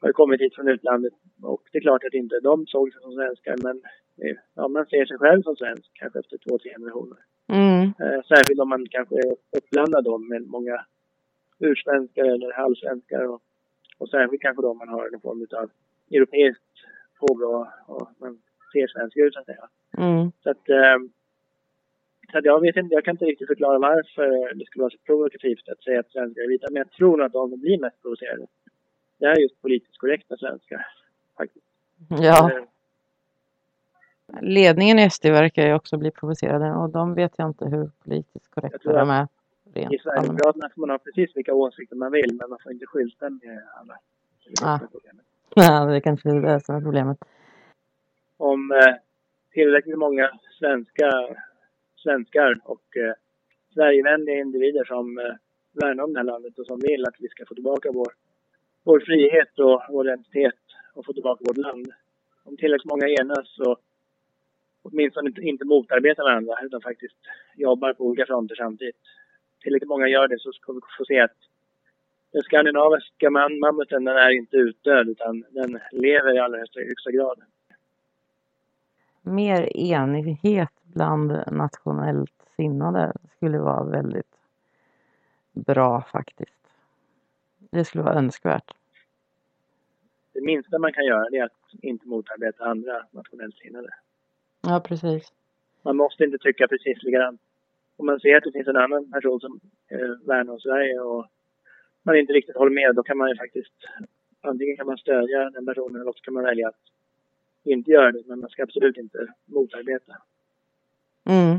har 0.00 0.12
kommit 0.12 0.40
hit 0.40 0.54
från 0.54 0.68
utlandet 0.68 1.12
och 1.42 1.62
det 1.72 1.78
är 1.78 1.82
klart 1.82 2.04
att 2.04 2.14
inte 2.14 2.40
de 2.40 2.66
såg 2.66 2.92
sig 2.92 3.02
som 3.02 3.12
svenskar 3.12 3.56
men 3.62 3.76
eh, 4.22 4.36
ja, 4.54 4.68
man 4.68 4.86
ser 4.86 5.04
sig 5.06 5.18
själv 5.18 5.42
som 5.42 5.56
svensk 5.56 5.90
kanske 5.92 6.18
efter 6.18 6.38
två, 6.38 6.58
tre 6.58 6.70
generationer. 6.72 7.18
Mm. 7.48 7.92
Särskilt 8.28 8.60
om 8.60 8.68
man 8.68 8.86
kanske 8.90 9.14
är 9.14 9.36
uppblandad 9.58 10.04
då 10.04 10.18
med 10.18 10.42
många 10.46 10.84
ursvenskar 11.58 12.24
eller 12.24 12.52
halvsvenskar 12.52 13.24
och, 13.24 13.42
och 14.00 14.08
särskilt 14.08 14.42
kanske 14.42 14.62
då 14.62 14.74
man 14.74 14.88
har 14.88 15.10
någon 15.10 15.20
form 15.20 15.46
av 15.60 15.70
europeiskt 16.10 16.74
påbrå 17.20 17.72
och 17.86 18.08
man 18.18 18.32
ser 18.72 18.86
svensk 18.86 19.16
ut 19.16 19.34
så 19.34 19.40
att 19.40 19.46
säga. 19.46 19.68
Mm. 19.98 20.32
Så 20.42 20.50
att, 20.50 20.68
eh, 20.68 20.98
så 22.30 22.38
att 22.38 22.44
jag 22.44 22.60
vet 22.60 22.76
inte, 22.76 22.94
jag 22.94 23.04
kan 23.04 23.14
inte 23.14 23.24
riktigt 23.24 23.52
förklara 23.52 23.78
varför 23.78 24.54
det 24.54 24.66
skulle 24.66 24.82
vara 24.82 24.90
så 24.90 24.98
provokativt 25.06 25.68
att 25.68 25.84
säga 25.84 26.00
att 26.00 26.12
svenskar 26.12 26.42
är 26.42 26.48
vita, 26.48 26.66
men 26.70 26.80
jag 26.84 26.90
tror 26.90 27.22
att 27.22 27.32
de 27.32 27.60
blir 27.60 27.78
mest 27.80 28.02
provocerade, 28.02 28.46
det 29.18 29.26
är 29.26 29.36
just 29.36 29.62
politiskt 29.62 29.98
korrekta 29.98 30.36
svenskar. 30.36 30.86
Faktiskt. 31.36 31.66
Ja, 32.08 32.50
Eh, 34.32 34.42
ledningen 34.42 34.98
i 34.98 35.10
SD 35.10 35.24
verkar 35.24 35.66
ju 35.66 35.74
också 35.74 35.96
bli 35.96 36.10
provocerade 36.10 36.72
och 36.72 36.90
de 36.90 37.14
vet 37.14 37.32
jag 37.36 37.48
inte 37.48 37.64
hur 37.64 37.90
politiskt 38.04 38.50
korrekta 38.50 38.92
de 38.92 39.10
är. 39.10 39.28
I 39.74 39.80
Rent 39.80 39.86
allmänt. 39.86 40.02
Sverigedemokraterna 40.02 40.68
får 40.74 40.80
man 40.80 40.90
ha 40.90 40.98
precis 40.98 41.36
vilka 41.36 41.54
åsikter 41.54 41.96
man 41.96 42.12
vill, 42.12 42.34
men 42.40 42.50
man 42.50 42.58
får 42.62 42.72
inte 42.72 42.86
skylta 42.86 43.30
med 43.30 43.62
alla. 43.80 43.98
Det 44.44 44.62
Ah. 44.66 44.74
är 44.74 44.86
problemet. 44.86 45.26
Ja, 45.54 45.84
det 45.92 46.00
kanske 46.00 46.30
är 46.30 46.40
det 46.40 46.60
som 46.64 46.74
är 46.76 46.80
problemet. 46.80 47.18
om 48.36 48.72
eh, 48.72 48.94
tillräckligt 49.52 49.98
många 49.98 50.30
svenska, 50.58 51.10
svenskar 51.96 52.60
och 52.64 52.96
eh, 52.96 53.14
Sverigevänliga 53.74 54.38
individer 54.40 54.84
som 54.84 55.18
eh, 55.18 55.24
värnar 55.72 56.04
om 56.04 56.12
det 56.12 56.18
här 56.18 56.24
landet 56.24 56.58
och 56.58 56.66
som 56.66 56.80
vill 56.80 57.04
att 57.08 57.14
vi 57.18 57.28
ska 57.28 57.46
få 57.46 57.54
tillbaka 57.54 57.90
vår, 57.92 58.12
vår 58.84 59.00
frihet 59.00 59.58
och 59.58 59.82
vår 59.88 60.06
identitet 60.08 60.60
och 60.94 61.06
få 61.06 61.12
tillbaka 61.12 61.44
vårt 61.48 61.56
land. 61.56 61.86
Om 62.44 62.56
tillräckligt 62.56 62.90
många 62.90 63.08
enas 63.08 63.58
och 63.58 63.78
åtminstone 64.82 65.28
inte, 65.28 65.40
inte 65.40 65.64
motarbetar 65.64 66.22
varandra 66.22 66.54
utan 66.62 66.80
faktiskt 66.80 67.16
jobbar 67.54 67.92
på 67.94 68.04
olika 68.04 68.26
fronter 68.26 68.54
samtidigt. 68.54 68.96
Tillräckligt 69.60 69.88
många 69.88 70.08
gör 70.08 70.28
det 70.28 70.38
så 70.38 70.52
ska 70.52 70.72
vi 70.72 70.80
få 70.98 71.04
se 71.04 71.20
att 71.20 71.36
den 72.32 72.42
skandinaviska 72.42 73.30
mammuten 73.30 74.04
den 74.04 74.16
är 74.16 74.30
inte 74.30 74.56
utdöd 74.56 75.08
utan 75.08 75.44
den 75.50 75.80
lever 75.92 76.34
i 76.34 76.38
allra 76.38 76.58
högsta, 76.58 76.80
högsta 76.80 77.10
grad. 77.10 77.42
Mer 79.22 79.76
enighet 79.76 80.72
bland 80.82 81.42
nationellt 81.52 82.32
sinnade 82.56 83.12
skulle 83.36 83.58
vara 83.58 83.84
väldigt 83.84 84.36
bra 85.52 86.02
faktiskt. 86.12 86.60
Det 87.70 87.84
skulle 87.84 88.04
vara 88.04 88.14
önskvärt. 88.14 88.74
det 90.32 90.40
minsta 90.40 90.78
man 90.78 90.92
kan 90.92 91.04
göra 91.04 91.26
är 91.32 91.44
att 91.44 91.82
inte 91.82 92.08
motarbeta 92.08 92.64
andra 92.64 93.06
nationellt 93.10 93.56
sinnade. 93.56 93.88
Ja, 94.62 94.80
precis. 94.80 95.32
Man 95.82 95.96
måste 95.96 96.24
inte 96.24 96.38
tycka 96.38 96.68
precis 96.68 97.02
likadant. 97.02 97.40
Om 98.00 98.06
man 98.06 98.20
ser 98.20 98.36
att 98.36 98.44
det 98.44 98.52
finns 98.52 98.68
en 98.68 98.76
annan 98.84 99.10
person 99.12 99.40
som 99.40 99.60
eh, 99.90 100.26
värnar 100.28 100.52
om 100.52 100.60
Sverige 100.60 101.00
och 101.00 101.26
man 102.02 102.16
inte 102.16 102.32
riktigt 102.32 102.56
håller 102.56 102.74
med, 102.74 102.94
då 102.94 103.02
kan 103.02 103.18
man 103.18 103.28
ju 103.28 103.36
faktiskt 103.36 103.74
antingen 104.40 104.76
kan 104.76 104.86
man 104.86 104.98
stödja 104.98 105.50
den 105.50 105.66
personen 105.66 106.00
eller 106.00 106.10
också 106.10 106.24
kan 106.24 106.34
man 106.34 106.42
välja 106.42 106.68
att 106.68 106.82
inte 107.64 107.90
göra 107.90 108.12
det. 108.12 108.22
Men 108.26 108.40
man 108.40 108.50
ska 108.50 108.62
absolut 108.62 108.96
inte 108.96 109.18
motarbeta. 109.44 110.16
Mm. 111.24 111.58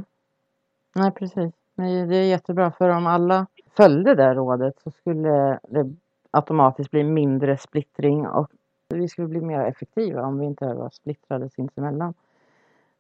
Nej, 0.96 1.12
precis. 1.12 1.54
Nej, 1.76 2.08
det 2.08 2.16
är 2.16 2.30
jättebra 2.30 2.72
för 2.72 2.90
om 2.90 3.08
alla 3.08 3.48
följde 3.78 4.16
det 4.16 4.34
rådet 4.34 4.80
så 4.84 4.92
skulle 4.92 5.60
det 5.70 5.96
automatiskt 6.32 6.92
bli 6.92 7.04
mindre 7.04 7.58
splittring 7.58 8.28
och 8.28 8.52
vi 8.90 9.08
skulle 9.08 9.28
bli 9.28 9.42
mer 9.42 9.62
effektiva 9.62 10.22
om 10.22 10.40
vi 10.40 10.46
inte 10.46 10.66
var 10.66 10.90
splittrade 10.90 11.50
sinsemellan. 11.50 12.14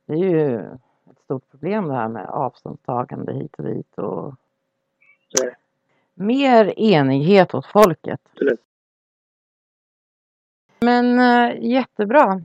Det 0.06 0.14
är 0.14 0.18
ju 0.18 0.62
ett 1.12 1.20
stort 1.24 1.52
problem 1.52 1.88
det 1.88 1.94
här 1.94 2.08
med 2.08 2.26
avståndstagande 2.30 3.34
hit 3.34 3.56
och 3.58 3.64
dit 3.66 3.98
och 3.98 4.34
det. 5.42 5.56
mer 6.14 6.80
enighet 6.80 7.54
åt 7.54 7.66
folket. 7.66 8.20
Absolut. 8.34 8.60
Men 10.80 11.20
äh, 11.20 11.56
jättebra. 11.62 12.42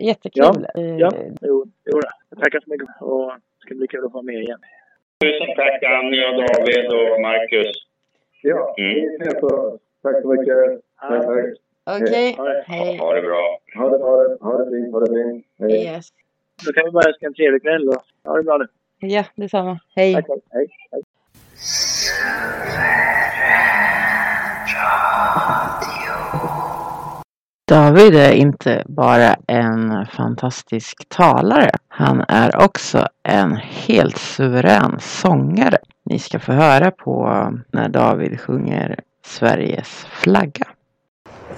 Jättekul. 0.00 0.66
Eh, 0.74 0.96
Ja, 0.96 1.10
jo, 1.40 1.66
jo 1.84 2.00
då. 2.00 2.08
Jag 2.30 2.38
tackar 2.38 2.60
så 2.60 2.70
mycket 2.70 2.88
och 3.00 3.26
det 3.32 3.40
ska 3.66 3.74
bli 3.74 3.86
kul 3.86 4.04
att 4.04 4.12
få 4.12 4.16
vara 4.16 4.22
med 4.22 4.34
igen. 4.42 4.58
Tusen 5.24 5.46
tack 5.56 5.82
Annie 5.82 6.26
och 6.28 6.34
David 6.42 6.86
och 6.86 7.20
Marcus. 7.20 7.76
Ja, 8.42 8.74
Mm. 8.78 9.18
Tack 10.02 10.22
så 10.22 10.28
mycket. 10.28 10.56
Tack, 11.00 11.22
tack. 11.26 11.44
Okej, 12.02 12.34
Ha 12.36 12.44
det. 12.44 12.64
hej. 12.66 12.98
Ha 12.98 13.14
det 13.14 13.22
bra. 13.22 13.58
Ha 13.76 13.88
det, 13.90 13.98
ha 14.04 14.16
det, 14.22 14.36
ha 14.40 14.58
det 14.64 14.70
fint, 14.70 14.92
ha 14.92 15.00
det 15.00 15.06
fint. 15.24 15.46
Hej. 15.58 15.84
Yes. 15.84 16.08
Då 16.64 16.72
kan 16.72 16.84
vi 16.84 16.90
bara 16.90 17.08
önska 17.08 17.26
en 17.26 17.34
trevlig 17.34 17.62
kväll 17.62 17.88
och 17.88 18.02
ha 18.24 18.36
det 18.36 18.42
bra 18.42 18.56
nu. 18.56 18.66
Ja, 19.08 19.24
detsamma. 19.34 19.78
Hej. 19.96 20.14
Tack. 20.14 20.26
Hej. 20.50 20.68
Hej. 20.92 21.02
David 27.68 28.14
är 28.14 28.32
inte 28.32 28.84
bara 28.86 29.36
en 29.46 30.06
fantastisk 30.06 31.08
talare. 31.08 31.70
Han 31.88 32.24
är 32.28 32.64
också 32.64 33.08
en 33.22 33.56
helt 33.56 34.18
suverän 34.18 35.00
sångare. 35.00 35.78
Ni 36.04 36.18
ska 36.18 36.38
få 36.38 36.52
höra 36.52 36.90
på 36.90 37.28
när 37.72 37.88
David 37.88 38.40
sjunger 38.40 39.00
Sveriges 39.24 40.04
flagga. 40.04 40.66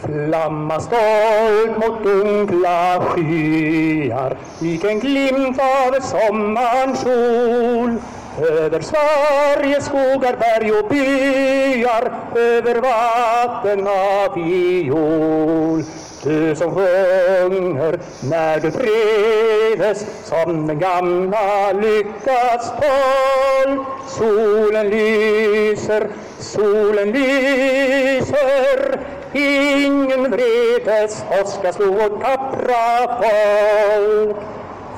Flamma 0.03 0.81
stolt 0.81 1.79
mot 1.79 2.05
dunkla 2.05 3.01
skyar. 3.01 4.37
Lik 4.61 4.85
en 4.85 5.01
glimt 5.01 5.61
av 5.61 6.01
sommarns 6.01 7.01
sol. 7.01 7.97
Över 8.39 8.81
Sveriges 8.81 9.85
skogar, 9.85 10.37
berg 10.37 10.73
och 10.73 10.89
byar. 10.89 12.13
Över 12.37 12.75
vatten 12.81 13.87
av 13.87 14.35
viol. 14.35 15.85
Du 16.23 16.57
som 16.57 16.75
sjunger 16.75 17.99
när 18.31 18.61
du 18.61 18.71
trivs 18.71 20.07
Som 20.25 20.67
den 20.67 20.79
gamla 20.79 21.73
lyckats 21.73 22.71
folk 22.71 23.87
Solen 24.09 24.91
lyser, 24.91 26.09
solen 26.39 27.13
lyser. 27.13 28.99
Ingen 29.33 30.31
vredes 30.31 31.25
åska 31.43 31.73
slog 31.73 31.95
vårt 31.95 32.23
tappra 32.23 33.23
folk. 33.23 34.37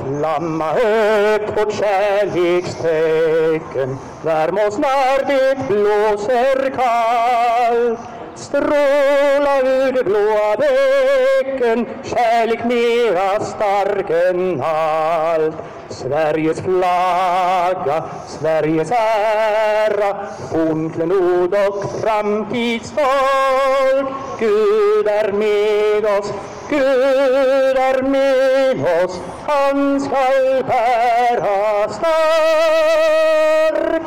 Flamma 0.06 0.72
högt 0.72 1.58
vårt 1.58 1.72
kärlekstecken 1.72 3.98
Värm 4.22 4.58
oss 4.58 4.78
när 4.78 5.26
det 5.26 5.58
blåser 5.68 6.70
kallt. 6.70 7.98
Stråla 8.40 9.60
ur 9.60 9.92
det 9.92 10.04
blåa 10.04 10.56
bäcken. 10.56 11.86
Kärlek 12.04 12.64
mera 12.64 13.40
stark 13.40 14.10
än 14.10 14.62
allt. 14.62 15.56
Sveriges 15.88 16.60
flagga, 16.60 18.02
Sveriges 18.28 18.90
ära. 18.90 20.16
Fornklenod 20.50 21.54
och 21.54 22.00
framtidsfolk. 22.00 24.08
Gud 24.38 25.08
är 25.08 25.32
med 25.32 26.04
oss, 26.18 26.32
Gud 26.68 27.76
är 27.76 28.02
med 28.02 29.04
oss. 29.04 29.20
Han 29.46 30.00
skall 30.00 30.64
bära 30.68 31.88
stark 31.88 34.02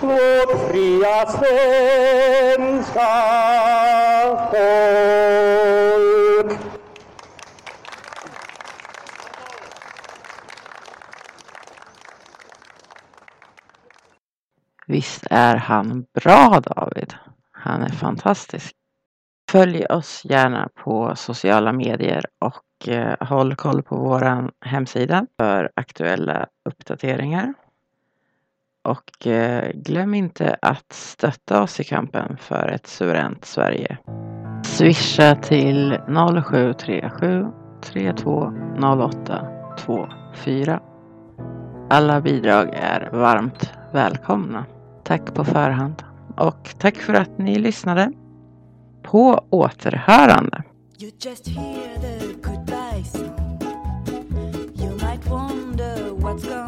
vårt 0.00 0.70
fria 0.70 1.26
svenska 1.26 3.08
folk. 4.50 6.58
Visst 14.86 15.26
är 15.30 15.56
han 15.56 16.06
bra 16.14 16.60
David? 16.60 17.14
Han 17.52 17.82
är 17.82 17.88
fantastisk. 17.88 18.72
Följ 19.50 19.86
oss 19.86 20.22
gärna 20.24 20.68
på 20.74 21.16
sociala 21.16 21.72
medier 21.72 22.24
och 22.38 22.88
eh, 22.88 23.16
håll 23.20 23.56
koll 23.56 23.82
på 23.82 23.96
vår 23.96 24.50
hemsida 24.66 25.26
för 25.38 25.70
aktuella 25.74 26.46
uppdateringar. 26.68 27.54
Och 28.88 29.26
eh, 29.26 29.70
glöm 29.74 30.14
inte 30.14 30.56
att 30.62 30.92
stötta 30.92 31.62
oss 31.62 31.80
i 31.80 31.84
kampen 31.84 32.36
för 32.40 32.68
ett 32.68 32.86
suveränt 32.86 33.44
Sverige. 33.44 33.98
Swisha 34.64 35.34
till 35.34 35.98
0737 36.44 37.46
320824. 37.82 40.80
Alla 41.90 42.20
bidrag 42.20 42.74
är 42.74 43.10
varmt 43.12 43.72
välkomna. 43.92 44.64
Tack 45.04 45.34
på 45.34 45.44
förhand 45.44 46.02
och 46.36 46.68
tack 46.78 46.96
för 46.96 47.14
att 47.14 47.38
ni 47.38 47.58
lyssnade. 47.58 48.12
På 49.02 49.44
återhörande. 49.50 50.62
what's 56.28 56.44
going 56.44 56.67